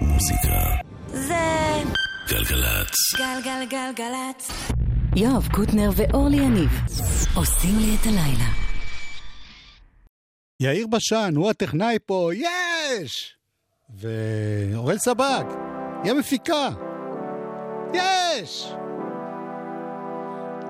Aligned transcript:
מוזיקה. 0.00 0.58
זה 1.06 1.82
גלגלצ. 2.28 2.94
גלגלגלגלצ. 3.16 4.70
יואב 5.16 5.48
קוטנר 5.52 5.90
ואורלי 5.96 6.36
יניב 6.36 6.70
עושים 7.34 7.78
לי 7.78 7.96
את 8.00 8.06
הלילה. 8.06 8.50
יאיר 10.60 10.86
בשן, 10.86 11.32
הוא 11.36 11.50
הטכנאי 11.50 11.98
פה, 12.06 12.30
יש! 12.34 13.34
ואורל 13.96 14.98
סבג, 14.98 15.44
היא 16.04 16.12
המפיקה, 16.12 16.68
יש! 17.94 18.72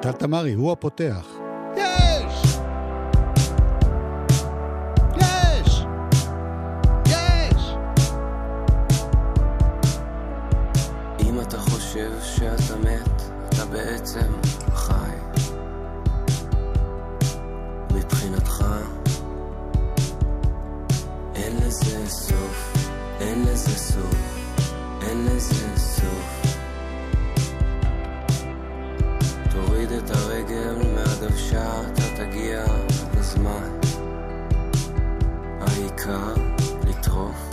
טל 0.02 0.12
תמרי, 0.12 0.52
הוא 0.52 0.72
הפותח, 0.72 1.26
יש! 1.76 1.99
חושב 11.90 12.20
שאתה 12.22 12.76
מת, 12.76 13.22
אתה 13.48 13.64
בעצם 13.64 14.32
חי. 14.74 15.10
מבחינתך, 17.94 18.64
אין 21.34 21.56
לזה 21.56 22.08
סוף, 22.08 22.72
אין 23.20 23.42
לזה 23.42 23.78
סוף, 23.78 24.14
אין 25.02 25.24
לזה 25.24 25.76
סוף. 25.76 26.56
תוריד 29.50 29.92
את 29.92 30.10
הרגל 30.10 30.76
מהדוושה, 30.94 31.80
אתה 31.80 32.02
תגיע 32.16 32.64
בזמן. 33.14 33.78
העיקר 35.60 36.34
לטרוף. 36.86 37.50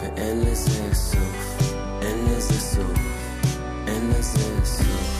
ואין 0.00 0.40
לזה 0.40 0.94
סוף, 0.94 1.47
לזה 2.38 2.60
סוף, 2.60 2.98
אין 3.86 4.10
לזה 4.10 4.64
סוף. 4.64 5.18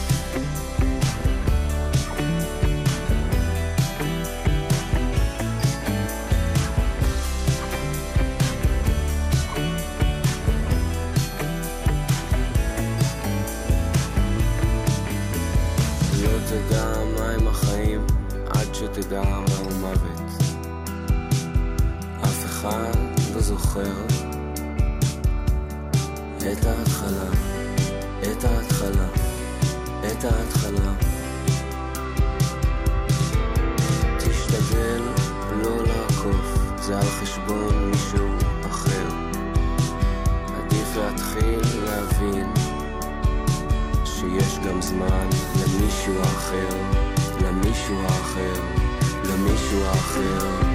שתדע 18.73 19.21
מהו 19.21 19.69
מוות. 19.81 20.21
אף 22.23 22.45
אחד 22.45 22.93
לא 23.35 23.41
זוכר 23.41 24.05
את 26.51 26.65
ההתחלה, 26.65 27.25
את 28.21 28.43
ההתחלה, 28.43 29.07
את 30.07 30.23
ההתחלה. 30.23 30.91
תשתדל 34.17 35.01
לא 35.63 35.77
לעקוף, 35.83 36.57
זה 36.81 36.97
על 36.97 37.05
חשבון 37.05 37.91
מישהו 37.91 38.27
אחר. 38.69 39.07
עדיף 40.57 40.95
להתחיל 40.95 41.83
להבין 41.83 42.53
שיש 44.05 44.59
גם 44.67 44.81
זמן 44.81 45.29
למישהו 45.55 46.21
אחר, 46.21 46.75
למישהו 47.41 48.05
אחר, 48.07 48.61
למישהו 49.23 49.91
אחר. 49.91 50.68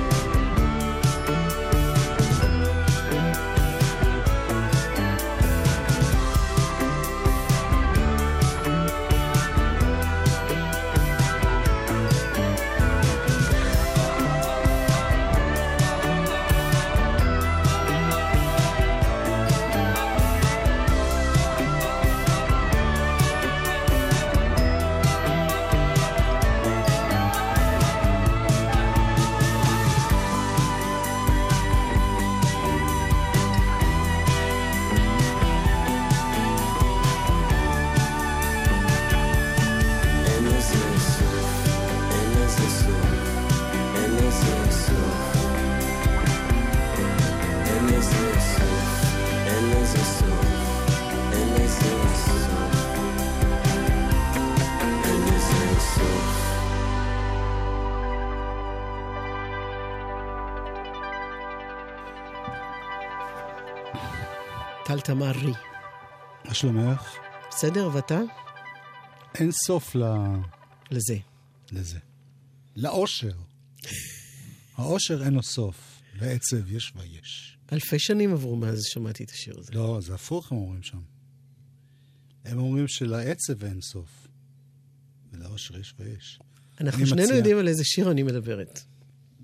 מה 66.54 66.58
שלומך? 66.58 67.16
בסדר, 67.50 67.88
ואתה? 67.92 68.20
אין 69.34 69.50
סוף 69.52 69.94
ל... 69.96 70.02
לזה. 70.90 71.16
לזה. 71.72 71.98
לאושר. 72.76 73.32
האושר 74.76 75.24
אין 75.24 75.34
לו 75.34 75.42
סוף, 75.42 76.00
לעצב 76.20 76.72
יש 76.72 76.92
ויש. 76.96 77.58
אלפי 77.72 77.98
שנים 77.98 78.32
עברו 78.32 78.56
מאז 78.56 78.82
שמעתי 78.84 79.24
את 79.24 79.30
השיר 79.30 79.58
הזה. 79.58 79.72
לא, 79.72 79.98
זה 80.02 80.14
הפוך 80.14 80.52
הם 80.52 80.58
אומרים 80.58 80.82
שם. 80.82 81.00
הם 82.44 82.58
אומרים 82.58 82.88
שלעצב 82.88 83.64
אין 83.64 83.80
סוף, 83.80 84.26
ולאושר 85.32 85.78
יש 85.78 85.94
ויש. 85.98 86.38
אנחנו 86.80 87.06
שנינו 87.06 87.22
מציע- 87.22 87.36
יודעים 87.36 87.58
על 87.58 87.68
איזה 87.68 87.84
שיר 87.84 88.10
אני 88.10 88.22
מדברת. 88.22 88.80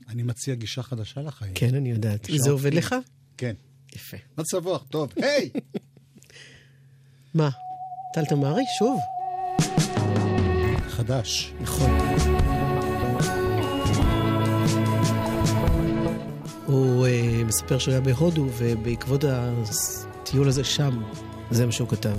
אני 0.08 0.22
מציע 0.22 0.54
גישה 0.54 0.82
חדשה 0.82 1.22
לחיים. 1.22 1.54
כן, 1.54 1.74
אני 1.74 1.90
יודעת. 1.90 2.28
זה 2.36 2.50
עובד 2.50 2.74
לך? 2.74 2.94
כן. 3.36 3.54
יפה. 3.96 4.16
מצב 4.38 4.66
רוח, 4.66 4.84
טוב. 4.90 5.12
היי! 5.16 5.50
מה? 7.34 7.48
טל 8.12 8.24
תמרי? 8.24 8.64
שוב? 8.78 9.00
חדש. 10.88 11.52
נכון. 11.60 11.90
הוא 16.66 17.06
uh, 17.06 17.44
מספר 17.46 17.78
שהוא 17.78 17.92
היה 17.92 18.00
בהודו, 18.00 18.46
ובעקבות 18.58 19.24
הטיול 19.24 20.48
הזה 20.48 20.64
שם, 20.64 21.02
זה 21.50 21.66
מה 21.66 21.72
שהוא 21.72 21.88
כתב. 21.88 22.16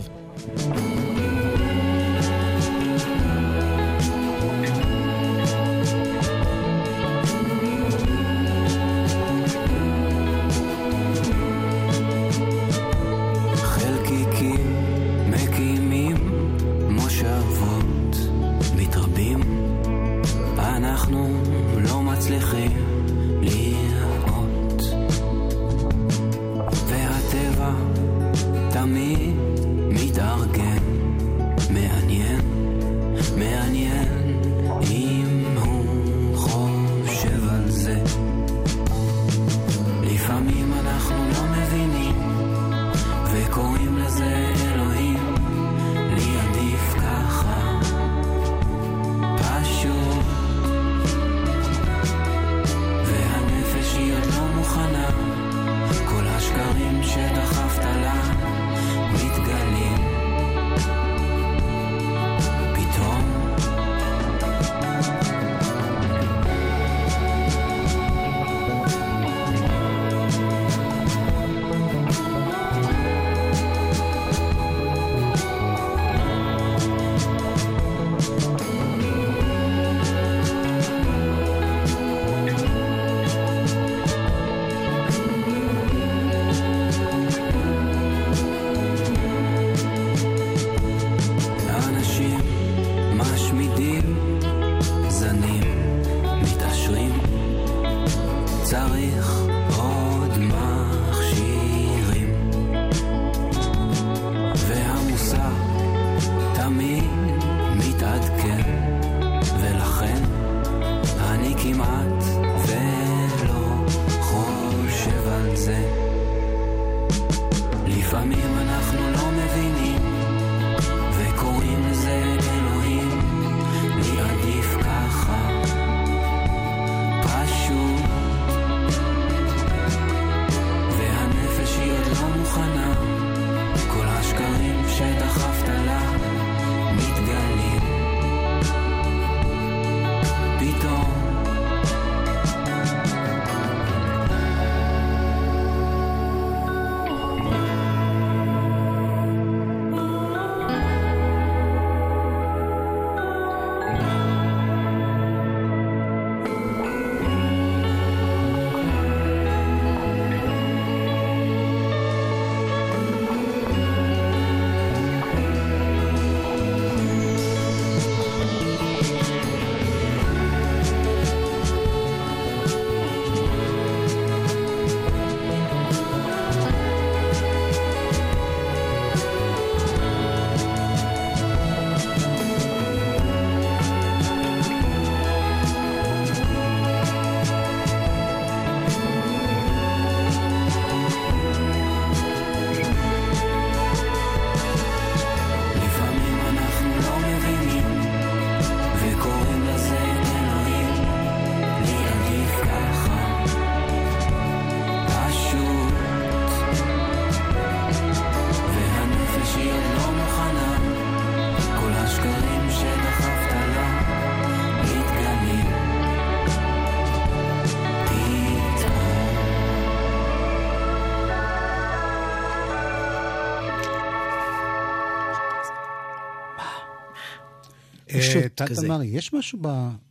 פשוט 228.22 228.62
אה, 228.62 228.68
כזה. 228.68 228.88
תמרי, 228.88 229.08
יש 229.08 229.34
משהו 229.34 229.60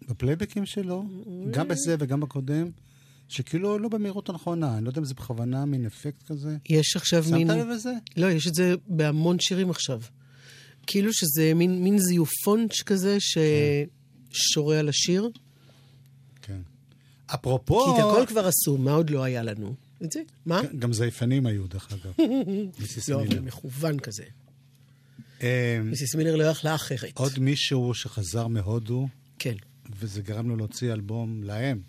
בפלייבקים 0.08 0.66
שלו, 0.66 1.04
גם 1.50 1.68
בזה 1.68 1.96
וגם 1.98 2.20
בקודם, 2.20 2.70
שכאילו 3.28 3.78
לא 3.78 3.88
במהירות 3.88 4.28
הנכונה, 4.28 4.76
אני 4.76 4.84
לא 4.84 4.90
יודע 4.90 5.00
אם 5.00 5.04
זה 5.04 5.14
בכוונה, 5.14 5.64
מין 5.64 5.86
אפקט 5.86 6.22
כזה. 6.26 6.56
יש 6.68 6.96
עכשיו 6.96 7.24
מין... 7.32 7.48
שמת 7.48 7.56
לב 7.56 7.68
לזה? 7.68 7.92
לא, 8.16 8.26
יש 8.26 8.46
את 8.46 8.54
זה 8.54 8.74
בהמון 8.86 9.38
שירים 9.40 9.70
עכשיו. 9.70 10.00
כאילו 10.86 11.12
שזה 11.12 11.52
מין, 11.54 11.82
מין 11.82 11.98
זיופון 11.98 12.66
כזה 12.86 13.16
ששורה 13.20 14.78
על 14.78 14.88
השיר. 14.88 15.30
כן. 16.42 16.60
אפרופו... 17.26 17.84
כי 17.84 17.90
את 18.00 18.06
הכל 18.06 18.26
כבר 18.26 18.46
עשו, 18.46 18.78
מה 18.78 18.92
עוד 18.92 19.10
לא 19.10 19.22
היה 19.22 19.42
לנו? 19.42 19.74
את 20.04 20.12
זה? 20.12 20.22
מה? 20.46 20.62
כן, 20.62 20.78
גם 20.78 20.92
זייפנים 20.92 21.46
היו, 21.46 21.66
דרך 21.66 21.92
אגב. 21.92 22.12
לא, 23.08 23.22
אבל. 23.22 23.40
מכוון 23.40 23.98
כזה. 23.98 24.24
אה, 25.42 25.78
מיסיס 25.84 26.14
מילר 26.14 26.36
לא 26.36 26.44
יכלה 26.44 26.74
אחרת. 26.74 27.18
עוד 27.18 27.38
מישהו 27.38 27.94
שחזר 27.94 28.46
מהודו, 28.46 29.08
כן. 29.38 29.54
וזה 29.98 30.22
גרם 30.22 30.48
לו 30.48 30.56
להוציא 30.56 30.92
אלבום 30.92 31.42
להם. 31.42 31.80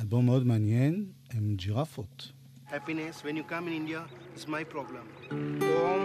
אלבום 0.00 0.26
מאוד 0.26 0.46
מעניין, 0.46 1.04
הם 1.30 1.54
ג'ירפות. 1.56 2.32
Happiness, 2.68 3.22
when 3.22 3.36
you 3.36 3.44
come 3.50 3.66
in 3.68 3.74
India, 3.82 4.02
is 4.36 4.46
my 4.48 4.64
problem. 4.74 5.04
Om, 5.30 6.02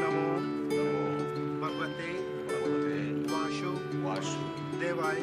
Namo, 0.00 0.26
Bhagavate, 1.60 2.10
Vashu, 4.04 4.42
Devai, 4.80 5.18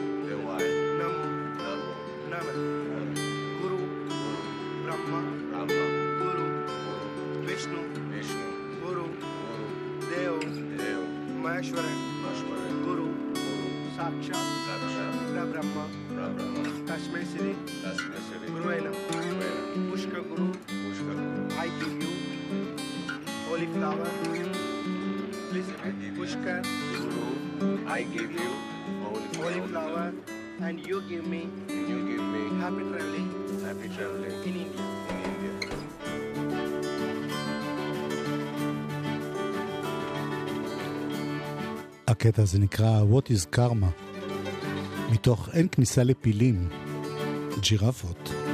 Namo, 1.00 1.22
Nanak, 2.32 2.58
Guru, 3.60 3.80
Brahma, 4.84 5.20
Guru, 5.68 5.95
Maheshwar 11.46 11.86
महेश्वर 12.22 12.62
गुरु 12.86 13.04
साक्षात् 13.96 14.48
साक्षात् 14.68 15.18
परब्रह्म 15.26 15.84
परब्रह्म 16.08 16.64
तस्मै 16.88 17.22
श्री 17.34 17.52
गुरु 20.32 20.48
I 21.60 21.70
give 21.82 22.02
you 22.02 22.16
holy 23.50 23.68
flower 23.76 24.10
please 25.50 25.72
pushkar 26.18 26.58
guru 26.66 27.70
i 27.88 28.02
give 28.16 28.36
you 28.42 28.50
holy 29.04 29.30
flower, 29.34 29.54
holy 29.54 29.64
flower 29.70 30.14
and 30.62 30.88
you 30.88 31.02
give 31.10 31.26
me 31.28 31.48
you 31.70 32.04
give 32.12 32.28
me 32.36 32.44
happy 32.62 32.92
traveling 32.92 33.34
happy 33.66 33.98
traveling. 33.98 34.40
in 34.44 34.64
india. 34.68 35.05
הקטע 42.08 42.42
הזה 42.42 42.60
נקרא 42.60 43.02
What 43.12 43.28
is 43.32 43.58
Karma, 43.58 44.04
מתוך 45.12 45.50
אין 45.54 45.68
כניסה 45.72 46.04
לפילים, 46.04 46.70
ג'ירפות. 47.60 48.45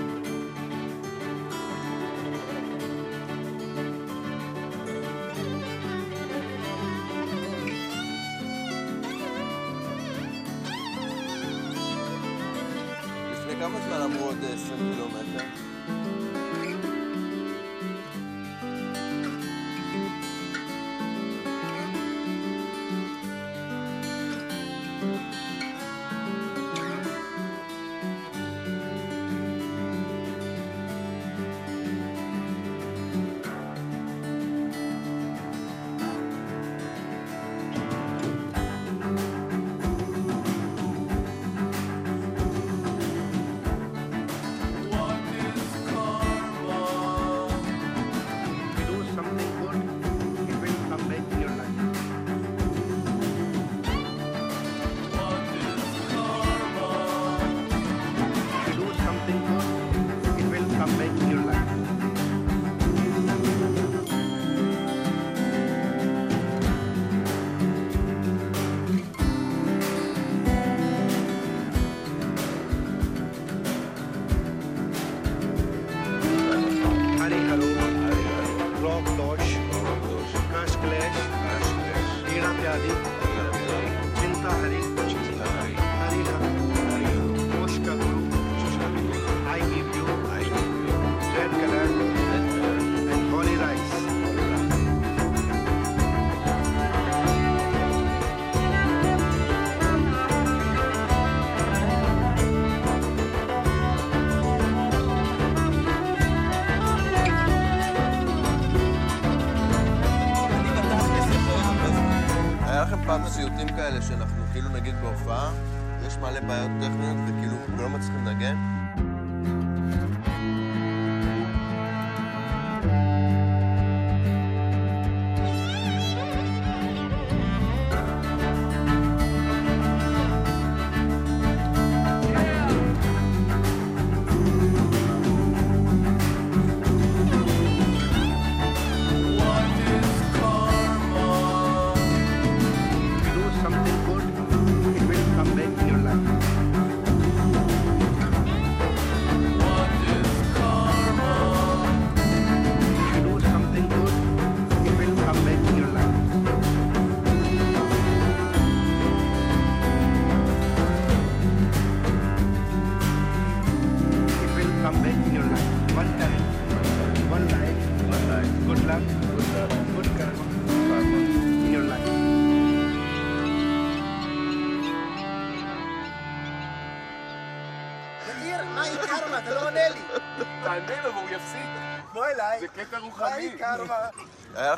מלא 116.22 116.40
בעיות 116.40 116.72
טכניות 116.80 117.18
וכאילו 117.28 117.56
לא 117.78 117.90
מצליחים 117.90 118.25
לנגן. 118.25 118.71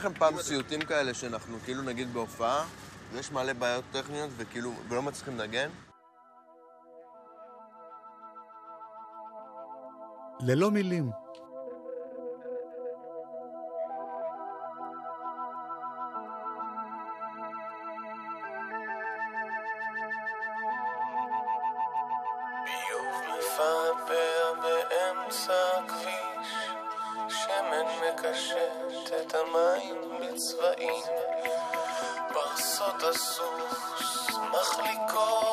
לכם 0.03 0.13
פעם 0.13 0.41
סיוטים 0.41 0.81
כאלה 0.81 1.13
שאנחנו 1.13 1.57
כאילו 1.65 1.81
נגיד 1.81 2.13
בהופעה, 2.13 2.65
ויש 3.11 3.31
מלא 3.31 3.53
בעיות 3.53 3.83
טכניות 3.91 4.29
וכאילו, 4.37 4.71
ולא 4.89 5.01
מצליחים 5.01 5.37
לנגן? 5.37 5.69
ללא 10.39 10.71
מילים. 10.71 11.11
ביוב 22.65 23.15
נפל 23.37 24.13
באמצע 24.61 25.53
הכביש 25.77 26.42
השמן 27.53 27.85
מקשט 28.07 29.13
את 29.21 29.35
המים 29.35 30.01
בצבעים, 30.19 31.03
פרסות 32.33 33.03
הסוס 33.03 34.29
מחליקות 34.51 35.52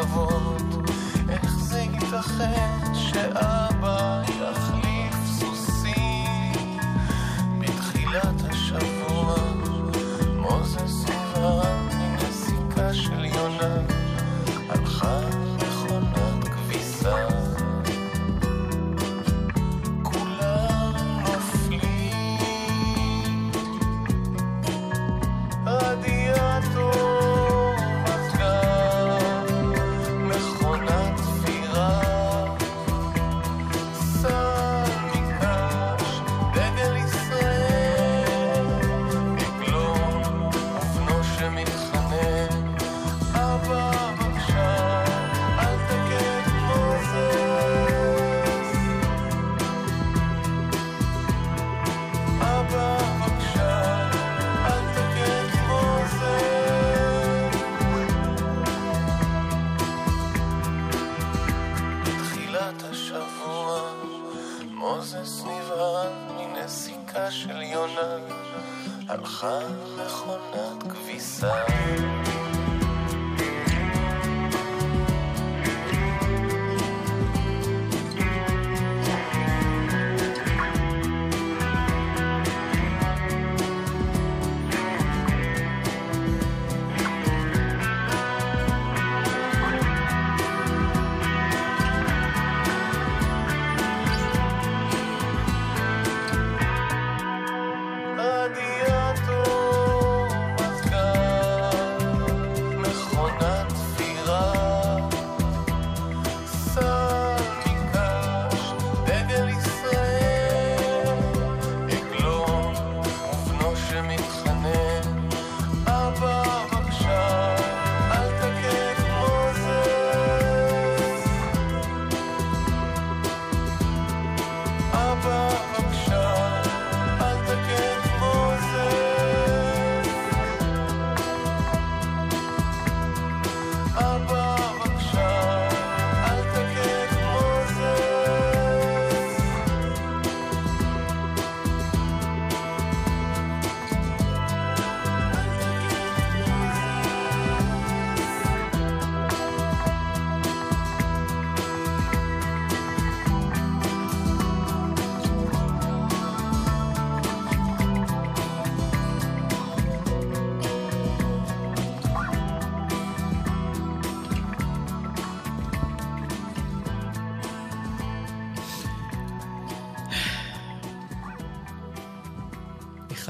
הכתבות, 0.00 0.88
איך 1.28 1.58
זה 1.58 1.78
ייתכן 1.78 2.94
שאבא... 2.94 4.19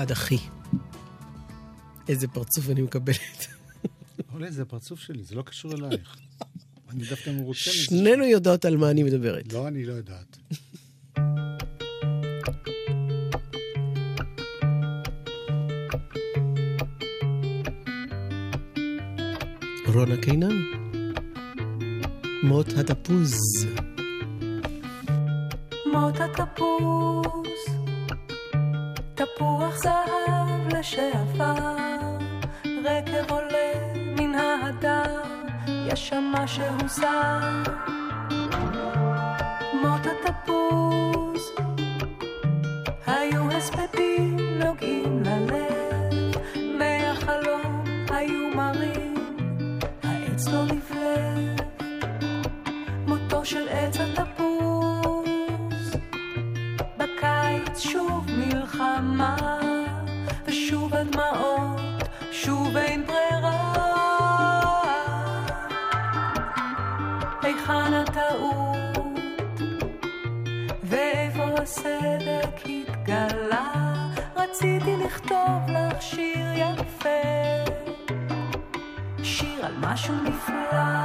אחד 0.01 0.11
אחי. 0.11 0.39
איזה 2.09 2.29
פרצוף 2.29 2.71
אני 2.71 2.83
מקבלת. 2.83 3.47
אולי 4.33 4.53
זה 4.53 4.63
הפרצוף 4.63 5.01
שלי, 5.01 5.25
זה 5.25 5.35
לא 5.35 5.43
קשור 5.43 5.73
אלייך. 5.73 6.17
אני 6.91 7.05
דווקא 7.05 7.31
מרוצה 7.31 7.71
מזה. 7.71 7.73
שנינו 7.73 8.25
יודעות 8.25 8.65
על 8.65 8.77
מה 8.77 8.91
אני 8.91 9.03
מדברת. 9.03 9.53
לא, 9.53 9.69
אני 9.69 9.85
לא 9.85 9.93
יודעת. 9.93 10.37
רונה 19.87 20.17
קינן. 20.23 20.63
מות 22.43 22.69
התפוז. 22.73 23.39
מות 25.93 26.15
התפוז, 26.21 27.61
תפוח 29.21 29.77
זהב 29.77 30.75
לשעבר, 30.79 31.77
רקב 32.85 33.33
עולה 33.33 33.73
מן 33.95 34.35
ההדר, 34.35 35.23
יש 35.87 36.09
שם 36.09 36.33
משהו 36.35 36.65
זר. 36.87 38.00
שיר 80.01 80.15
על 80.15 80.21
משהו 80.21 81.00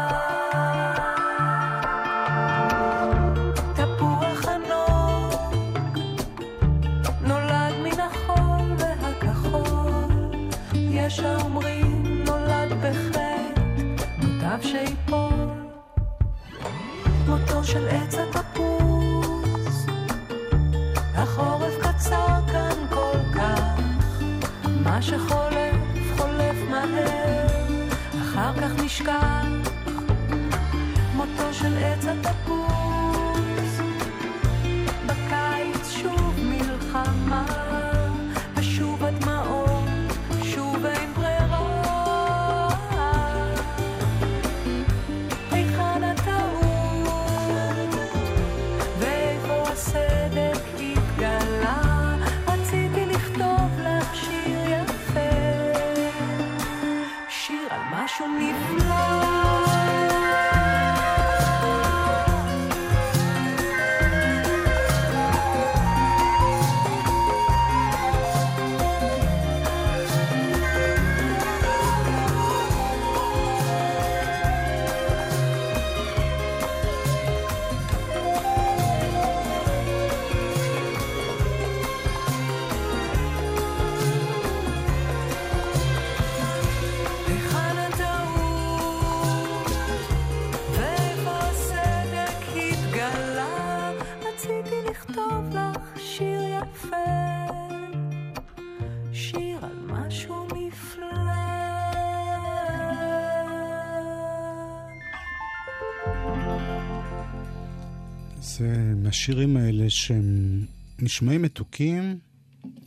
זה 109.25 109.31
מהשירים 109.31 109.57
האלה 109.57 109.89
שהם 109.89 110.65
נשמעים 110.99 111.41
מתוקים, 111.41 112.19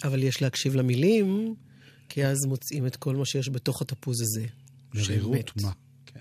אבל 0.04 0.22
יש 0.22 0.42
להקשיב 0.42 0.74
למילים, 0.74 1.54
כי 2.08 2.26
אז 2.26 2.46
מוצאים 2.46 2.86
את 2.86 2.96
כל 2.96 3.16
מה 3.16 3.24
שיש 3.24 3.48
בתוך 3.48 3.82
התפוז 3.82 4.20
הזה. 4.20 4.46
מרירות. 4.94 5.52
מה. 5.62 5.72
כן. 6.06 6.20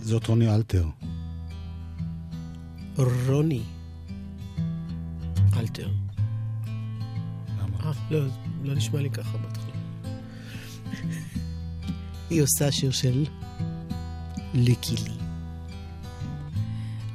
זאת 0.00 0.26
רוני 0.26 0.54
אלתר. 0.54 0.86
רוני. 3.26 3.62
אלתר. 5.56 5.88
למה? 7.58 7.78
אה, 7.84 7.92
לא, 8.10 8.26
לא 8.64 8.74
נשמע 8.74 9.00
לי 9.00 9.10
ככה 9.10 9.38
בהתחלה. 9.38 9.72
היא 12.30 12.42
עושה 12.42 12.72
שיר 12.72 12.90
של 12.90 13.24
luckily. 14.54 15.18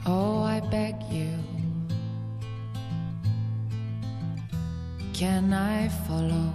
Oh, 0.06 0.42
I 0.42 0.60
beg 0.60 0.96
you, 1.12 1.30
can 5.14 5.54
I 5.54 5.88
follow? 6.08 6.54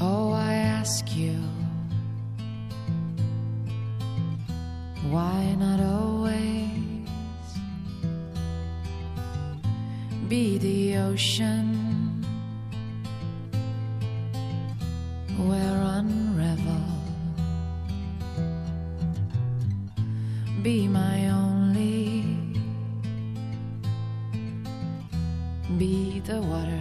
Oh, 0.00 0.32
I 0.32 0.54
ask 0.54 1.16
you, 1.16 1.38
why 5.10 5.54
not 5.58 5.80
always 5.80 6.68
be 10.28 10.58
the 10.58 10.96
ocean? 10.98 11.81
Be 20.62 20.86
my 20.86 21.28
only. 21.28 22.22
Be 25.76 26.20
the 26.20 26.40
water 26.40 26.71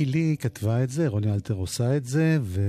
ליקי 0.00 0.12
לי 0.12 0.36
כתבה 0.40 0.84
את 0.84 0.90
זה, 0.90 1.08
רוני 1.08 1.32
אלתר 1.32 1.54
עושה 1.54 1.96
את 1.96 2.04
זה, 2.04 2.38
ו... 2.42 2.60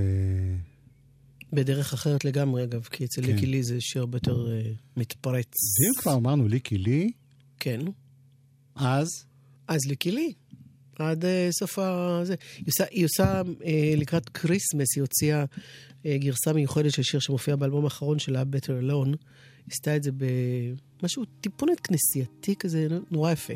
בדרך 1.52 1.92
אחרת 1.92 2.24
לגמרי, 2.24 2.64
אגב, 2.64 2.82
כי 2.82 3.04
אצל 3.04 3.22
כן. 3.22 3.32
ליקי 3.32 3.46
לי 3.46 3.62
זה 3.62 3.80
שיר 3.80 4.02
הרבה 4.02 4.16
יותר 4.16 4.52
אה, 4.52 4.70
מתפרץ. 4.96 5.46
ואם 5.46 6.02
כבר 6.02 6.14
אמרנו 6.14 6.48
ליקי 6.48 6.78
לי, 6.78 7.10
כן. 7.60 7.80
אז 8.74 9.24
אז 9.68 9.86
ליקי 9.86 10.10
לי. 10.10 10.32
עד 10.98 11.24
אה, 11.24 11.48
סוף 11.50 11.78
ה... 11.78 12.20
זה. 12.24 12.34
היא 12.56 12.66
עושה, 12.68 12.84
היא 12.90 13.04
עושה 13.04 13.42
אה, 13.64 13.94
לקראת 13.96 14.28
כריסמס, 14.28 14.96
היא 14.96 15.02
הוציאה 15.02 15.44
אה, 16.06 16.18
גרסה 16.18 16.52
מיוחדת 16.52 16.92
של 16.92 17.02
שיר 17.02 17.20
שמופיע 17.20 17.56
באלבום 17.56 17.84
האחרון 17.84 18.18
שלה, 18.18 18.42
Better 18.42 18.84
Alone. 18.84 19.16
היא 19.66 19.72
עשתה 19.72 19.96
את 19.96 20.02
זה 20.02 20.10
במשהו 21.00 21.24
טיפונת 21.40 21.80
כנסייתי 21.80 22.56
כזה, 22.56 22.88
נורא 23.10 23.32
יפה. 23.32 23.54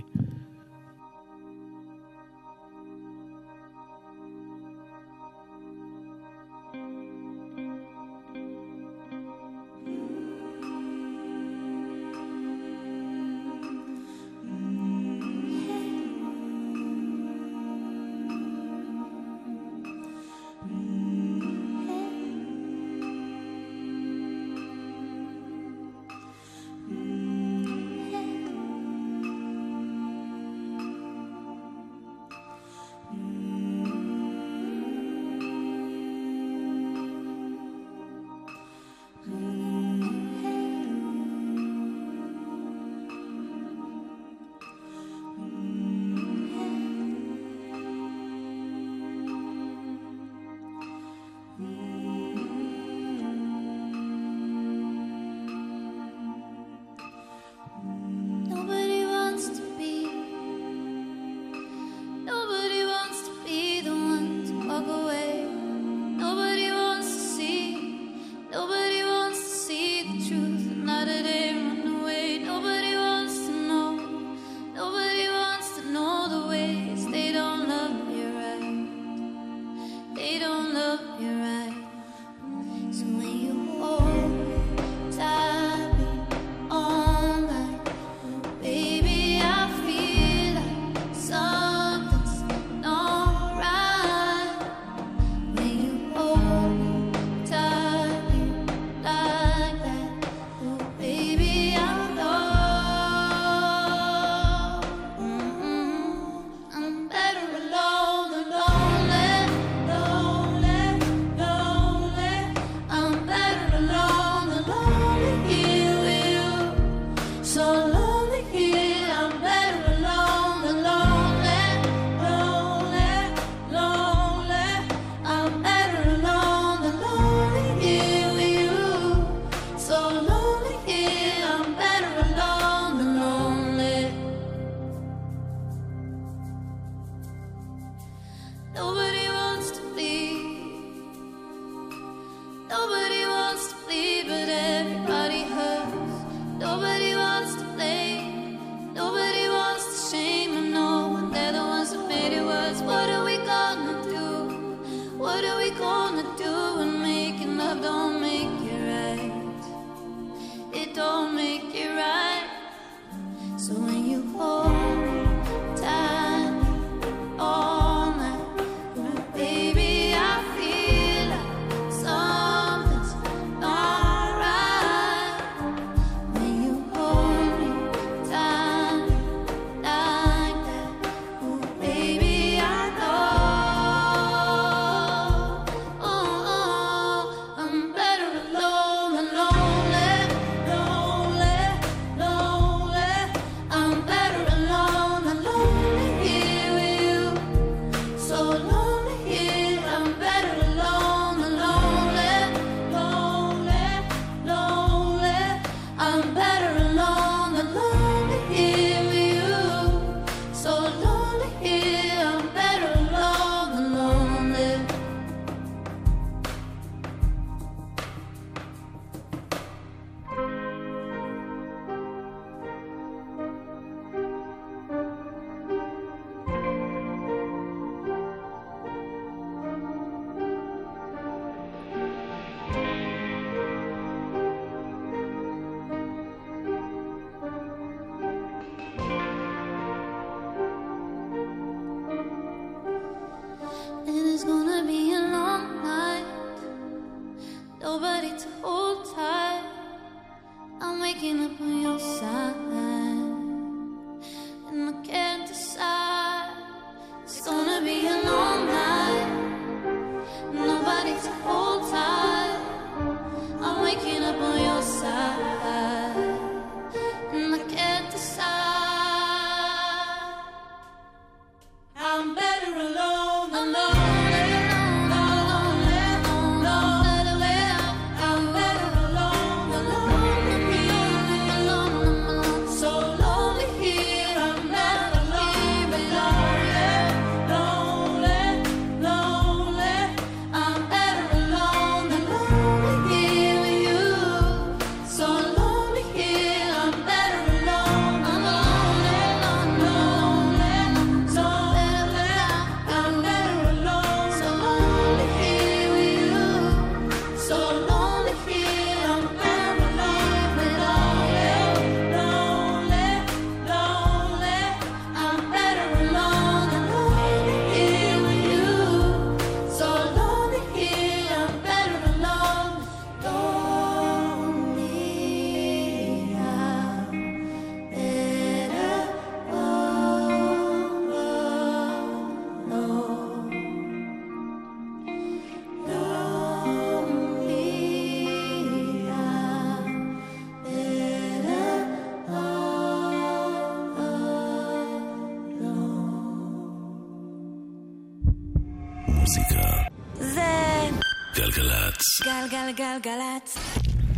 גלגלגלגלצ. 352.77 353.57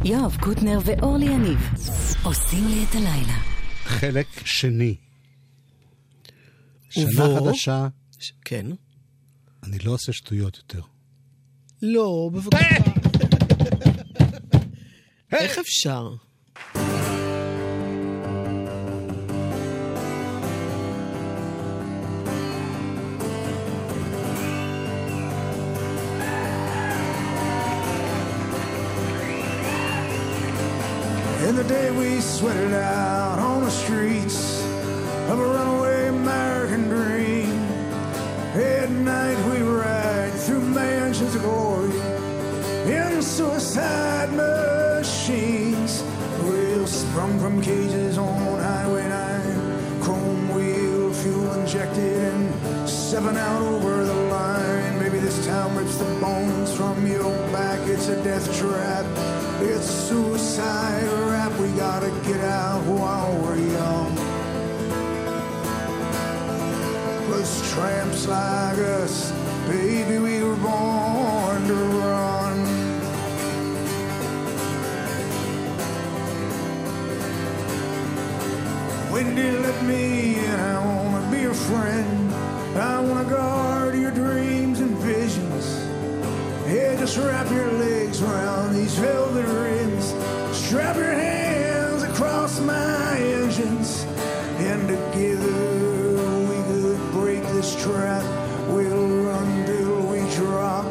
יואב 0.04 0.36
קוטנר 0.40 0.78
ואורלי 0.84 1.24
יניב 1.24 1.58
עושים 2.24 2.68
לי 2.68 2.84
את 2.90 2.94
הלילה. 2.94 3.38
חלק 3.84 4.26
שני. 4.44 4.96
שנה 6.90 7.04
ובו- 7.24 7.46
חדשה, 7.52 7.88
כן. 8.44 8.66
אני 9.62 9.78
לא 9.78 9.90
עושה 9.92 10.12
שטויות 10.12 10.56
יותר. 10.56 10.80
לא, 11.82 12.30
בבקשה. 12.32 12.66
איך 15.32 15.58
אפשר? 15.58 16.08
In 31.54 31.62
the 31.62 31.68
day 31.68 31.90
we 31.92 32.20
sweated 32.20 32.72
out 32.72 33.38
on 33.38 33.62
the 33.62 33.70
streets 33.70 34.60
of 35.30 35.38
a 35.38 35.46
runaway 35.46 36.08
American 36.08 36.88
dream. 36.88 37.48
At 38.56 38.90
night 38.90 39.38
we 39.48 39.62
ride 39.62 40.32
through 40.32 40.62
mansions 40.62 41.36
of 41.36 41.42
glory 41.42 41.96
in 42.90 43.22
suicide 43.22 44.32
machines. 44.32 46.02
We'll 46.42 46.88
sprung 46.88 47.38
from 47.38 47.62
cages 47.62 48.18
on 48.18 48.58
Highway 48.58 49.08
9, 49.08 50.02
chrome 50.02 50.48
wheel, 50.56 51.12
fuel 51.12 51.52
injected, 51.52 52.34
and 52.34 52.88
seven 52.90 53.36
out 53.36 53.62
over 53.62 54.04
the 54.04 54.14
line. 54.24 54.98
Maybe 54.98 55.20
this 55.20 55.46
town 55.46 55.76
rips 55.76 55.98
the 55.98 56.18
bones 56.20 56.74
from 56.76 57.06
your 57.06 57.30
back. 57.52 57.78
It's 57.86 58.08
a 58.08 58.20
death 58.24 58.46
trap. 58.58 59.13
It's 59.60 59.86
suicide 59.86 61.04
rap. 61.30 61.52
We 61.58 61.68
gotta 61.72 62.10
get 62.26 62.40
out 62.40 62.82
while 62.84 63.36
we're 63.38 63.56
young. 63.56 64.16
Plus 67.26 67.72
tramps 67.72 68.26
like 68.26 68.78
us, 68.78 69.32
baby, 69.68 70.18
we 70.18 70.42
were 70.42 70.56
born 70.56 71.66
to 71.68 71.74
run. 71.74 72.56
Wendy, 79.12 79.50
let 79.52 79.82
me 79.84 80.38
in. 80.38 80.60
I 80.60 80.84
wanna 80.84 81.30
be 81.30 81.40
your 81.42 81.54
friend. 81.54 82.32
I 82.76 83.00
wanna 83.00 83.28
guard 83.30 83.94
your 83.94 84.10
dreams 84.10 84.80
and 84.80 84.96
visions. 84.98 85.64
Yeah, 86.66 86.96
just 86.96 87.16
wrap 87.18 87.50
your 87.50 87.70
legs 87.72 88.20
around 88.22 88.74
these 88.74 88.94
velvet. 88.98 89.33
Strap 90.68 90.96
your 90.96 91.12
hands 91.12 92.02
across 92.04 92.58
my 92.58 93.18
engines. 93.18 94.06
And 94.56 94.88
together 94.88 96.14
we 96.48 96.56
could 96.64 97.12
break 97.12 97.42
this 97.52 97.76
trap. 97.82 98.24
We'll 98.70 99.24
run 99.24 99.66
till 99.66 100.06
we 100.06 100.20
drop. 100.34 100.86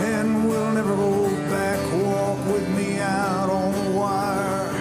And 0.00 0.48
we'll 0.48 0.72
never 0.72 0.96
go 0.96 1.28
back. 1.48 1.78
Walk 2.02 2.44
with 2.52 2.68
me 2.76 2.98
out 2.98 3.48
on 3.48 3.72
the 3.72 3.90
wire. 3.92 4.72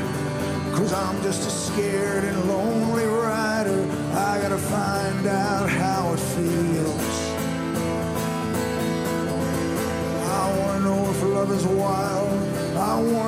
Cause 0.75 0.91
I'm 0.91 1.21
just 1.21 1.47
a 1.47 1.51
scared 1.51 2.23
and 2.23 2.49
lonely 2.49 3.05
rider. 3.05 3.85
I 4.13 4.41
gotta 4.41 4.57
find 4.57 5.27
out 5.27 5.69
how 5.69 6.13
it 6.13 6.19
feels. 6.19 7.17
I 10.41 10.57
wanna 10.59 10.79
know 10.79 11.09
if 11.11 11.23
love 11.23 11.51
is 11.51 11.65
wild. 11.67 12.33
I 12.75 12.99
wanna 12.99 13.26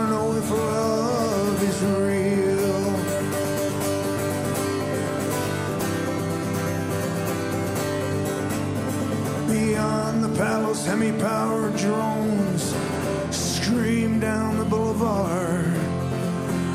semi-powered 11.00 11.78
drones 11.78 12.76
scream 13.32 14.20
down 14.20 14.58
the 14.58 14.66
boulevard. 14.66 15.74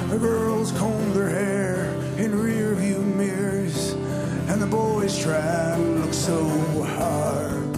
The 0.08 0.18
girls 0.18 0.72
comb 0.72 1.12
their 1.12 1.28
hair 1.28 1.84
in 2.16 2.32
rearview 2.32 3.04
mirrors, 3.16 3.92
and 4.48 4.62
the 4.62 4.66
boys 4.66 5.18
try 5.18 5.74
to 5.76 5.82
look 5.82 6.14
so 6.14 6.42
hard. 6.96 7.74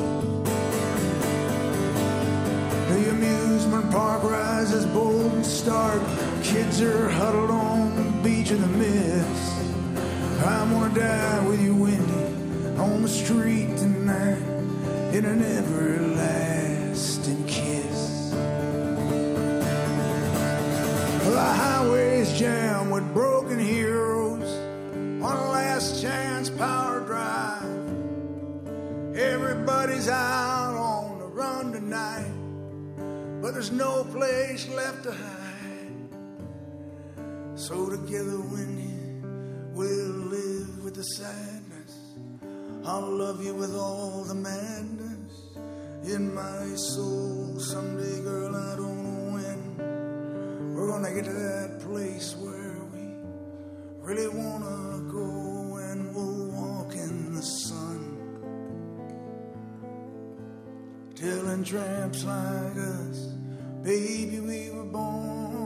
The 2.91 3.11
amusement 3.11 3.91
park 3.91 4.23
rises 4.23 4.87
bold 4.87 5.33
and 5.33 5.45
stark. 5.45 6.01
Kids 6.45 6.81
are 6.81 7.09
huddled 7.09 7.51
on 7.51 7.97
the 7.97 8.23
beach 8.23 8.53
in 8.53 8.61
the 8.61 8.69
mist. 8.69 9.53
I'm 10.47 10.71
gonna 10.71 10.95
die 10.95 11.49
with 11.49 11.61
you, 11.61 11.75
Wendy, 11.75 12.79
on 12.81 13.03
the 13.03 13.09
street 13.09 13.77
tonight 13.77 14.56
in 15.17 15.25
an 15.25 15.43
everlasting 15.43 17.43
kiss. 17.47 18.31
The 21.25 21.41
highways 21.41 22.39
jam 22.39 22.91
with 22.91 23.15
broken 23.15 23.59
heroes 23.59 24.47
on 25.25 25.37
a 25.39 25.51
last 25.53 26.03
chance 26.03 26.51
power 26.51 27.01
drive. 27.01 27.65
Everybody's 29.17 30.11
out 30.11 30.77
on 30.77 31.19
the 31.19 31.25
run 31.25 31.73
tonight, 31.73 32.31
but 33.41 33.55
there's 33.55 33.73
no 33.73 34.05
place 34.05 34.69
left 34.69 35.05
to 35.05 35.13
hide. 35.13 35.97
So 37.55 37.89
together, 37.89 38.39
Wendy, 38.39 38.93
we'll 39.73 40.29
live 40.29 40.85
with 40.85 40.95
the 40.95 41.05
sadness. 41.05 41.97
I'll 42.85 43.01
love 43.01 43.43
you 43.43 43.55
with 43.55 43.75
all 43.75 44.23
the 44.23 44.35
madness 44.35 45.06
in 46.07 46.33
my 46.33 46.75
soul. 46.77 47.59
Someday, 47.59 48.23
girl, 48.23 48.55
I 48.55 48.77
don't 48.77 49.03
know 49.03 49.35
when. 49.35 50.75
We're 50.75 50.89
gonna 50.89 51.13
get 51.13 51.25
to 51.25 51.33
that 51.33 51.81
place 51.81 52.37
where 52.37 52.79
we 52.93 53.05
really 54.01 54.29
wanna 54.29 55.03
go 55.11 55.77
and 55.77 56.15
we'll 56.15 56.51
walk 56.53 56.95
in 56.95 57.35
the 57.35 57.43
sun. 57.43 58.03
Telling 61.17 61.65
tramps 61.65 62.25
like 62.25 62.77
us, 62.77 63.33
baby, 63.83 64.41
we 64.41 64.71
were 64.71 64.85
born 64.85 65.66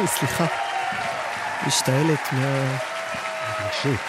אוי, 0.00 0.08
סליחה. 0.08 0.46
משתעלת 1.66 2.32
מה... 2.32 2.78
התרגשות. 3.48 4.00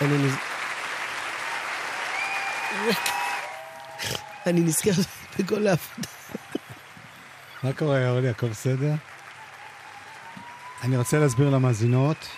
אני 0.00 0.18
נז... 0.18 0.34
אני 4.46 4.60
נזכר 4.60 4.90
בכל 5.38 5.66
העבודה. 5.66 6.08
מה 7.62 7.72
קורה, 7.72 8.08
אורלי? 8.08 8.28
הכל 8.28 8.48
בסדר? 8.48 8.92
אני 10.84 10.96
רוצה 10.96 11.18
להסביר 11.18 11.50
למאזינות. 11.50 12.28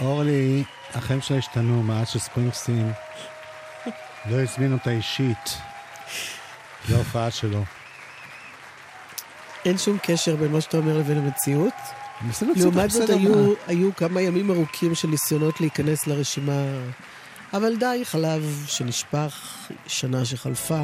אורלי, 0.00 0.64
החיים 0.94 1.20
שלה 1.20 1.38
השתנו 1.38 1.82
מאז 1.82 2.08
שספרינגסטין 2.08 2.92
לא 4.26 4.42
הזמין 4.42 4.72
אותה 4.72 4.90
אישית 4.90 5.58
להופעה 6.88 7.30
שלו. 7.30 7.64
אין 9.64 9.78
שום 9.78 9.98
קשר 10.02 10.36
בין 10.36 10.52
מה 10.52 10.60
שאתה 10.60 10.76
אומר 10.76 10.98
לבין 10.98 11.18
המציאות. 11.18 11.72
לעומת 12.56 12.90
זאת 12.90 13.10
היו, 13.10 13.52
היו 13.66 13.96
כמה 13.96 14.20
ימים 14.20 14.50
ארוכים 14.50 14.94
של 14.94 15.08
ניסיונות 15.08 15.60
להיכנס 15.60 16.06
לרשימה, 16.06 16.62
אבל 17.52 17.76
די, 17.76 18.00
חלב 18.04 18.64
שנשפך, 18.66 19.56
שנה 19.86 20.24
שחלפה. 20.24 20.82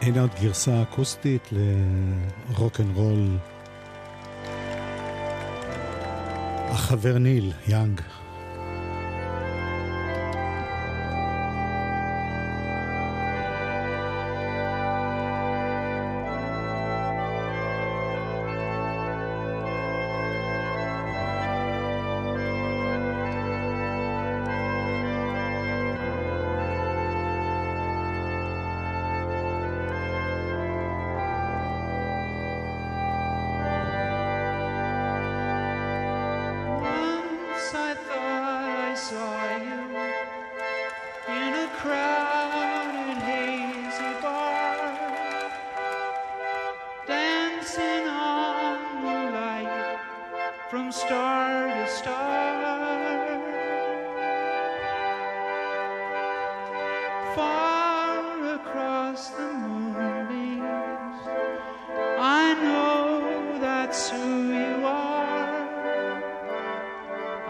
אין 0.00 0.18
עוד 0.18 0.30
גרסה 0.40 0.82
אקוסטית 0.82 1.48
לרוק 1.52 2.80
אנד 2.80 2.96
רול. 2.96 3.38
החבר 6.70 7.18
ניל, 7.18 7.52
יאנג. 7.68 8.00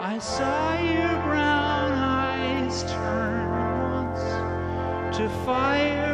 I 0.07 0.19
saw 0.19 0.79
your 0.79 1.15
brown 1.23 1.91
eyes 1.91 2.83
turn 2.83 3.49
once 3.89 5.17
to 5.17 5.27
fire. 5.43 6.04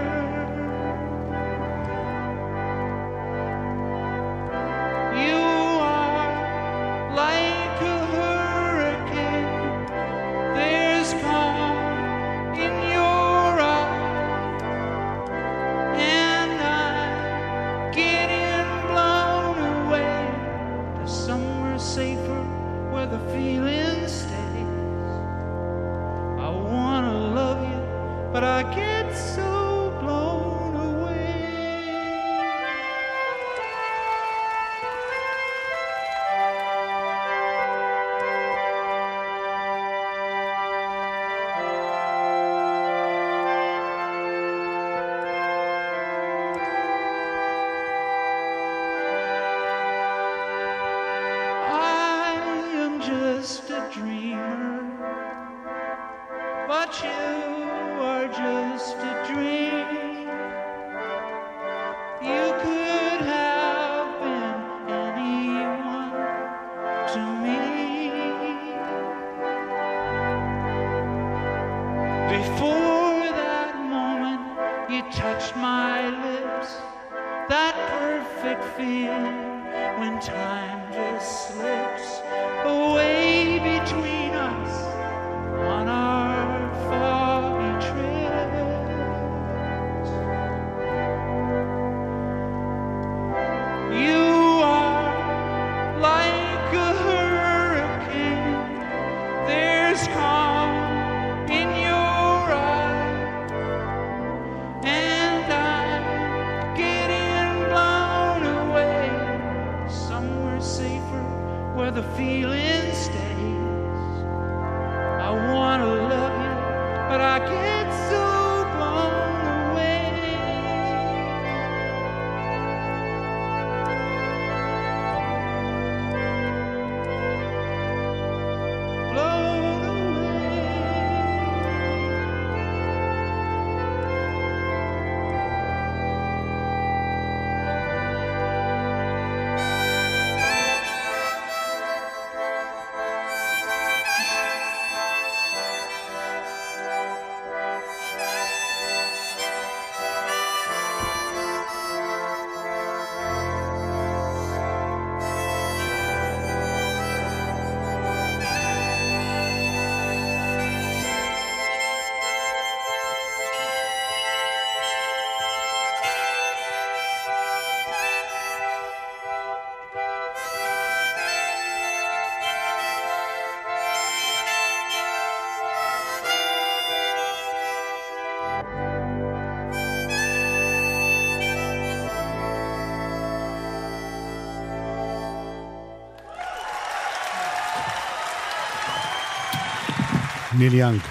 ניל 190.61 190.73
יאנג. 190.73 191.01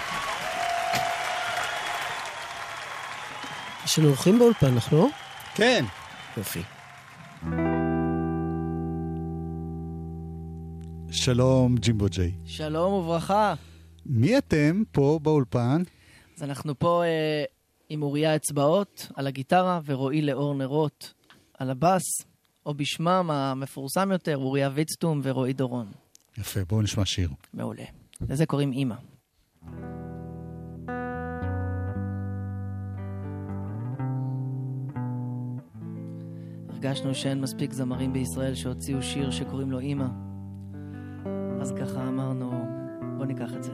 יש 3.85 3.99
לנו 3.99 4.07
אורחים 4.07 4.39
באולפן, 4.39 4.75
נכון? 4.75 5.11
כן. 5.55 5.85
יופי. 6.37 6.61
שלום, 11.11 11.75
ג'ימבו 11.75 12.05
ג'יי. 12.09 12.31
שלום 12.45 12.93
וברכה. 12.93 13.53
מי 14.05 14.37
אתם 14.37 14.83
פה 14.91 15.19
באולפן? 15.21 15.83
אז 16.37 16.43
אנחנו 16.43 16.79
פה 16.79 17.03
אה, 17.03 17.43
עם 17.89 18.03
אוריה 18.03 18.35
אצבעות 18.35 19.07
על 19.15 19.27
הגיטרה 19.27 19.79
ורועי 19.85 20.21
לאור 20.21 20.55
נרות 20.55 21.13
על 21.57 21.69
הבאס, 21.69 22.03
או 22.65 22.73
בשמם 22.73 23.29
המפורסם 23.31 24.11
יותר, 24.11 24.37
אוריה 24.37 24.69
ויצטום 24.73 25.21
ורועי 25.23 25.53
דורון. 25.53 25.91
יפה, 26.37 26.59
בואו 26.65 26.81
נשמע 26.81 27.05
שיר. 27.05 27.29
מעולה. 27.53 27.85
לזה 28.29 28.45
קוראים 28.45 28.71
אימא. 28.71 28.95
הרגשנו 36.69 37.15
שאין 37.15 37.41
מספיק 37.41 37.73
זמרים 37.73 38.13
בישראל 38.13 38.53
שהוציאו 38.53 39.01
שיר 39.01 39.31
שקוראים 39.31 39.71
לו 39.71 39.79
אימא. 39.79 40.07
אז 41.61 41.71
ככה 41.71 42.07
אמרנו, 42.07 42.51
בוא 43.17 43.25
ניקח 43.25 43.53
את 43.55 43.63
זה. 43.63 43.71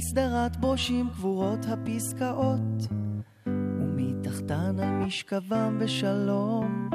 בצל 0.00 0.08
שדרת 0.08 0.56
בושים 0.56 1.08
קבורות 1.10 1.58
הפסקאות 1.68 2.86
ומתחתן 3.46 4.80
על 4.80 5.06
משכבם 5.06 5.78
בשלום 5.78 6.90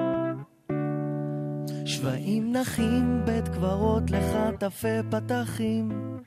שבעים 1.86 2.52
נחים, 2.52 3.22
בית 3.26 3.48
קברות 3.48 4.12
לחטפי 4.12 4.98
פתחים 5.12 6.18